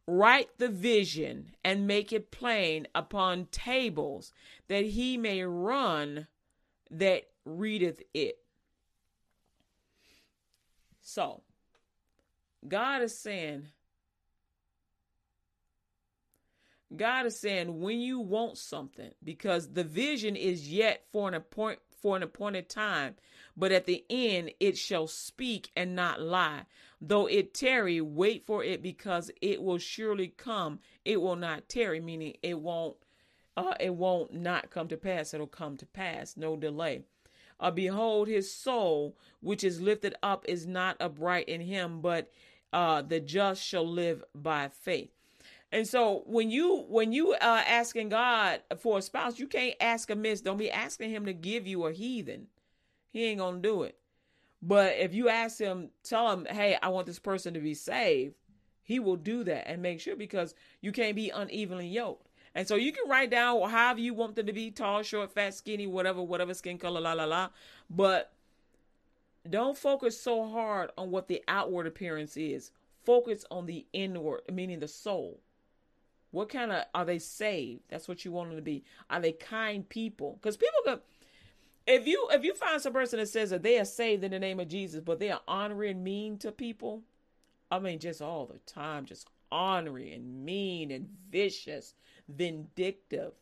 [0.08, 4.34] Write the vision and make it plain upon tables
[4.70, 6.26] that he may run
[6.90, 8.40] that readeth it.
[11.00, 11.44] So,
[12.68, 13.68] God is saying,
[16.96, 21.80] God is saying when you want something, because the vision is yet for an appoint
[22.02, 23.16] for an appointed time,
[23.56, 26.64] but at the end it shall speak and not lie.
[27.00, 30.80] Though it tarry, wait for it because it will surely come.
[31.06, 32.98] It will not tarry, meaning it won't
[33.56, 35.34] uh, it won't not come to pass.
[35.34, 37.04] It'll come to pass, no delay.
[37.60, 42.32] Uh, behold, his soul, which is lifted up, is not upright in him, but
[42.74, 45.12] uh, the just shall live by faith.
[45.72, 50.10] And so when you when you uh asking God for a spouse, you can't ask
[50.10, 50.42] amiss.
[50.42, 52.48] Don't be asking him to give you a heathen.
[53.10, 53.98] He ain't gonna do it.
[54.62, 58.36] But if you ask him, tell him, hey, I want this person to be saved,
[58.84, 62.28] he will do that and make sure because you can't be unevenly yoked.
[62.54, 65.54] And so you can write down however you want them to be tall, short, fat,
[65.54, 67.50] skinny, whatever, whatever skin color, la la la.
[67.90, 68.34] But
[69.50, 72.72] don't focus so hard on what the outward appearance is.
[73.04, 75.40] Focus on the inward, meaning the soul.
[76.32, 77.82] What kind of are they saved?
[77.90, 78.84] That's what you want them to be.
[79.10, 80.40] Are they kind people?
[80.42, 81.02] Because people could
[81.88, 84.40] if you if you find some person that says that they are saved in the
[84.40, 87.02] name of Jesus, but they are honoring and mean to people,
[87.70, 91.94] I mean, just all the time, just ornery and mean and vicious,
[92.30, 93.34] vindictive.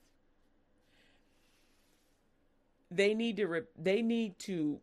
[2.89, 4.79] They need to re- they need to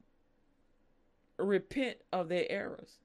[1.39, 2.99] repent of their errors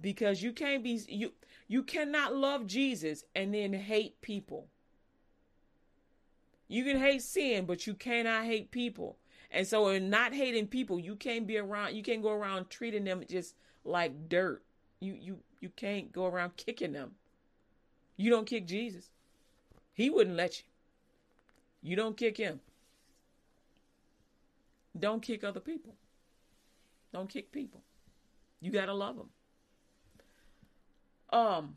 [0.00, 1.32] because you can't be you
[1.68, 4.66] you cannot love Jesus and then hate people.
[6.66, 9.16] You can hate sin, but you cannot hate people.
[9.50, 13.04] And so in not hating people, you can't be around you can't go around treating
[13.04, 13.54] them just
[13.84, 14.62] like dirt.
[15.00, 17.12] You you you can't go around kicking them.
[18.16, 19.10] You don't kick Jesus.
[19.94, 20.64] He wouldn't let you.
[21.82, 22.60] You don't kick him.
[24.98, 25.94] Don't kick other people.
[27.12, 27.82] Don't kick people.
[28.60, 29.30] You got to love them.
[31.30, 31.76] Um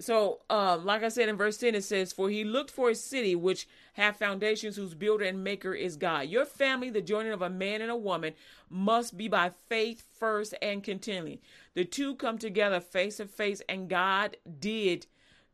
[0.00, 2.94] so, um, like I said in verse 10, it says, For he looked for a
[2.94, 6.28] city which have foundations, whose builder and maker is God.
[6.28, 8.34] Your family, the joining of a man and a woman,
[8.70, 11.40] must be by faith first and continually.
[11.74, 15.06] The two come together face to face, and God did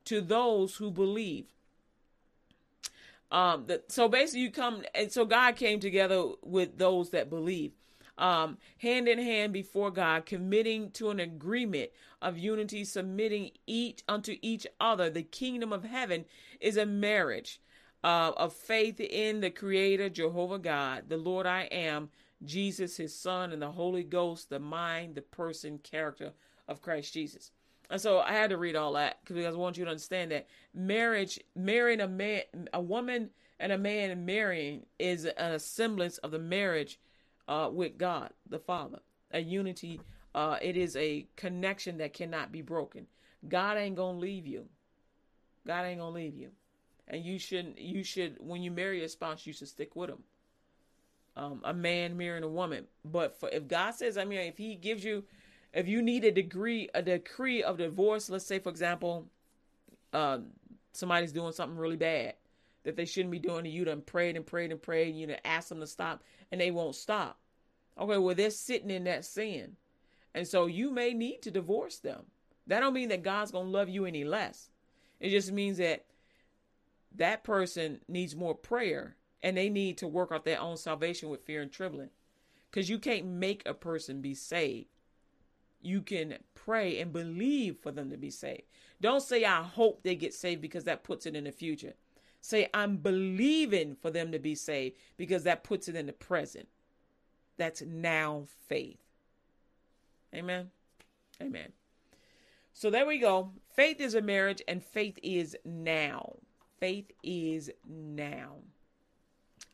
[0.04, 1.46] to those who believe.
[3.30, 7.72] Um, the, so basically, you come, and so God came together with those that believe
[8.18, 11.90] um, hand in hand before God, committing to an agreement
[12.22, 15.10] of unity, submitting each unto each other.
[15.10, 16.24] The kingdom of heaven
[16.60, 17.60] is a marriage
[18.02, 22.10] uh, of faith in the Creator, Jehovah God, the Lord I am,
[22.44, 26.32] Jesus, His Son, and the Holy Ghost, the mind, the person, character
[26.68, 27.50] of Christ Jesus.
[27.90, 30.46] And so I had to read all that because I want you to understand that
[30.74, 32.42] marriage, marrying a man,
[32.72, 36.98] a woman and a man marrying is a semblance of the marriage
[37.48, 39.00] uh, with God the Father,
[39.32, 40.00] a unity.
[40.34, 43.06] Uh, it is a connection that cannot be broken.
[43.48, 44.66] God ain't gonna leave you.
[45.66, 46.50] God ain't gonna leave you,
[47.08, 47.78] and you shouldn't.
[47.78, 50.22] You should when you marry a spouse, you should stick with him.
[51.36, 54.76] Um, a man marrying a woman, but for if God says, I mean, if He
[54.76, 55.24] gives you,
[55.72, 59.26] if you need a degree, a decree of divorce, let's say, for example,
[60.12, 60.38] uh,
[60.92, 62.34] somebody's doing something really bad
[62.84, 65.26] that they shouldn't be doing to you, done prayed and prayed and prayed, and you
[65.26, 66.22] know, ask them to stop,
[66.52, 67.38] and they won't stop.
[67.98, 69.76] Okay, well, they're sitting in that sin.
[70.34, 72.24] And so you may need to divorce them.
[72.66, 74.70] That don't mean that God's going to love you any less.
[75.20, 76.04] It just means that
[77.14, 81.44] that person needs more prayer and they need to work out their own salvation with
[81.44, 82.10] fear and trembling.
[82.70, 84.88] Because you can't make a person be saved.
[85.80, 88.62] You can pray and believe for them to be saved.
[89.00, 91.92] Don't say, I hope they get saved because that puts it in the future.
[92.44, 96.68] Say, I'm believing for them to be saved because that puts it in the present.
[97.56, 99.00] That's now faith.
[100.34, 100.68] Amen.
[101.40, 101.72] Amen.
[102.74, 103.52] So there we go.
[103.74, 106.36] Faith is a marriage, and faith is now.
[106.78, 108.56] Faith is now.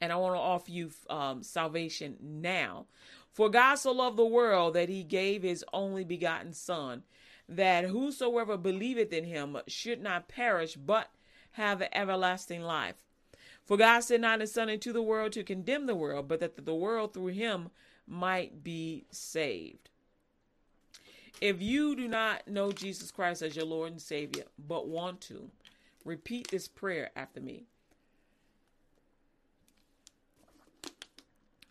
[0.01, 2.87] And I want to offer you um, salvation now.
[3.33, 7.03] For God so loved the world that he gave his only begotten Son,
[7.49, 11.11] that whosoever believeth in him should not perish, but
[11.53, 12.97] have everlasting life.
[13.65, 16.65] For God sent not his Son into the world to condemn the world, but that
[16.65, 17.71] the world through him
[18.07, 19.91] might be saved.
[21.41, 25.51] If you do not know Jesus Christ as your Lord and Savior, but want to,
[26.05, 27.65] repeat this prayer after me.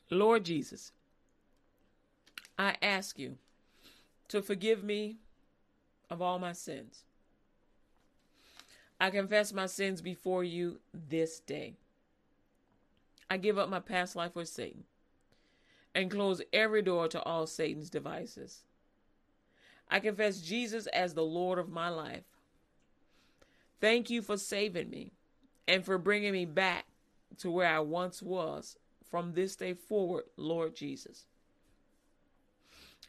[0.10, 0.92] Lord Jesus,
[2.58, 3.38] I ask you
[4.30, 5.18] to forgive me
[6.10, 7.04] of all my sins.
[9.00, 11.76] I confess my sins before you this day.
[13.30, 14.84] I give up my past life with Satan
[15.96, 18.64] and close every door to all Satan's devices.
[19.90, 22.24] I confess Jesus as the Lord of my life.
[23.80, 25.14] Thank you for saving me
[25.68, 26.86] and for bringing me back
[27.38, 28.78] to where I once was
[29.10, 31.26] from this day forward, Lord Jesus.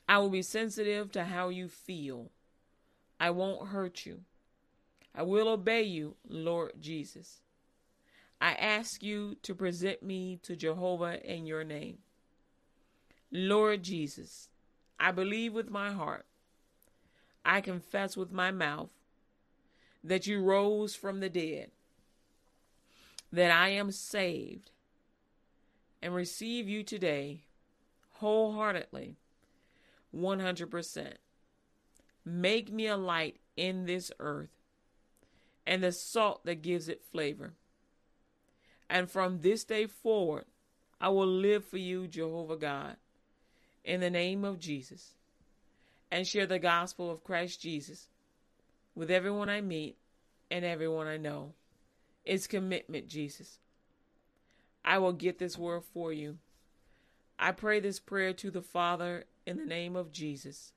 [0.08, 2.30] I will be sensitive to how you feel.
[3.18, 4.20] I won't hurt you.
[5.14, 7.40] I will obey you, Lord Jesus.
[8.40, 11.98] I ask you to present me to Jehovah in your name.
[13.30, 14.48] Lord Jesus,
[14.98, 16.26] I believe with my heart,
[17.44, 18.90] I confess with my mouth
[20.02, 21.70] that you rose from the dead,
[23.32, 24.70] that I am saved,
[26.02, 27.42] and receive you today
[28.20, 29.16] wholeheartedly,
[30.14, 31.12] 100%.
[32.24, 34.59] Make me a light in this earth
[35.66, 37.52] and the salt that gives it flavor.
[38.88, 40.44] And from this day forward,
[41.00, 42.96] I will live for you, Jehovah God,
[43.84, 45.14] in the name of Jesus,
[46.10, 48.08] and share the gospel of Christ Jesus
[48.94, 49.96] with everyone I meet
[50.50, 51.52] and everyone I know.
[52.24, 53.58] It's commitment, Jesus.
[54.84, 56.38] I will get this word for you.
[57.38, 60.72] I pray this prayer to the Father in the name of Jesus.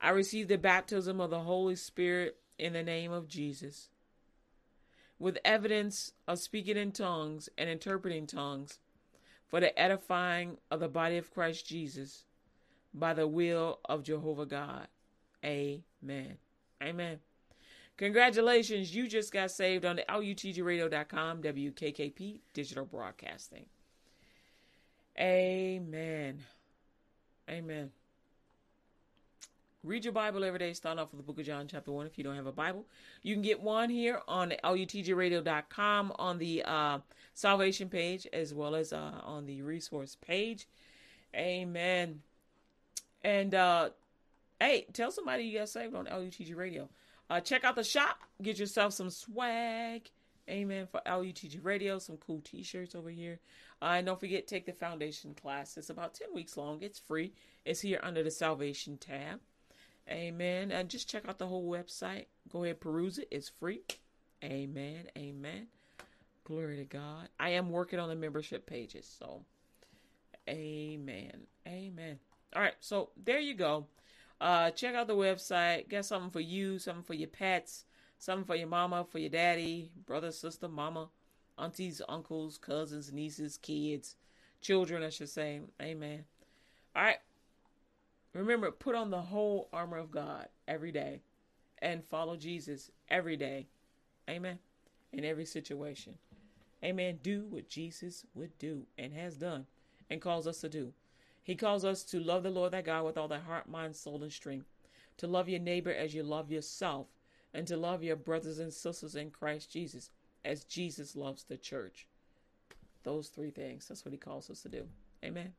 [0.00, 3.88] I receive the baptism of the Holy Spirit in the name of Jesus.
[5.18, 8.78] With evidence of speaking in tongues and interpreting tongues
[9.46, 12.24] for the edifying of the body of Christ Jesus
[12.92, 14.88] by the will of Jehovah God.
[15.44, 16.36] Amen.
[16.82, 17.18] Amen.
[17.96, 23.64] Congratulations, you just got saved on the LUTGRadio.com, WKKP Digital Broadcasting.
[25.18, 26.40] Amen.
[27.48, 27.90] Amen.
[29.86, 30.72] Read your Bible every day.
[30.72, 32.84] Start off with the book of John, chapter 1, if you don't have a Bible.
[33.22, 36.98] You can get one here on LUTGRadio.com on the uh,
[37.34, 40.66] salvation page as well as uh, on the resource page.
[41.36, 42.20] Amen.
[43.22, 43.90] And uh,
[44.58, 46.88] hey, tell somebody you got saved on LUTG Radio.
[47.30, 48.18] Uh, check out the shop.
[48.42, 50.10] Get yourself some swag.
[50.50, 50.88] Amen.
[50.90, 53.38] For LUTG Radio, some cool t shirts over here.
[53.80, 55.76] Uh, and don't forget, take the foundation class.
[55.76, 56.82] It's about 10 weeks long.
[56.82, 57.34] It's free.
[57.64, 59.38] It's here under the salvation tab.
[60.10, 60.70] Amen.
[60.70, 62.26] And just check out the whole website.
[62.50, 63.28] Go ahead, peruse it.
[63.30, 63.82] It's free.
[64.44, 65.04] Amen.
[65.16, 65.66] Amen.
[66.44, 67.28] Glory to God.
[67.40, 69.12] I am working on the membership pages.
[69.18, 69.42] So,
[70.48, 71.32] amen.
[71.66, 72.18] Amen.
[72.54, 72.74] All right.
[72.80, 73.86] So, there you go.
[74.40, 75.88] Uh, check out the website.
[75.88, 77.84] Get something for you, something for your pets,
[78.18, 81.08] something for your mama, for your daddy, brother, sister, mama,
[81.58, 84.14] aunties, uncles, cousins, nieces, kids,
[84.60, 85.60] children, I should say.
[85.82, 86.24] Amen.
[86.94, 87.18] All right.
[88.36, 91.20] Remember, put on the whole armor of God every day
[91.80, 93.66] and follow Jesus every day.
[94.28, 94.58] Amen.
[95.12, 96.14] In every situation.
[96.84, 97.18] Amen.
[97.22, 99.66] Do what Jesus would do and has done
[100.10, 100.92] and calls us to do.
[101.42, 104.22] He calls us to love the Lord thy God with all thy heart, mind, soul,
[104.22, 104.66] and strength,
[105.18, 107.06] to love your neighbor as you love yourself,
[107.54, 110.10] and to love your brothers and sisters in Christ Jesus
[110.44, 112.06] as Jesus loves the church.
[113.04, 113.86] Those three things.
[113.86, 114.82] That's what he calls us to do.
[115.24, 115.52] Amen.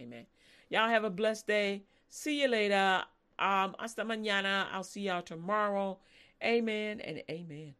[0.00, 0.24] Amen.
[0.70, 1.82] Y'all have a blessed day.
[2.08, 3.04] See you later.
[3.38, 4.66] Um, hasta mañana.
[4.72, 5.98] I'll see y'all tomorrow.
[6.42, 7.74] Amen and amen.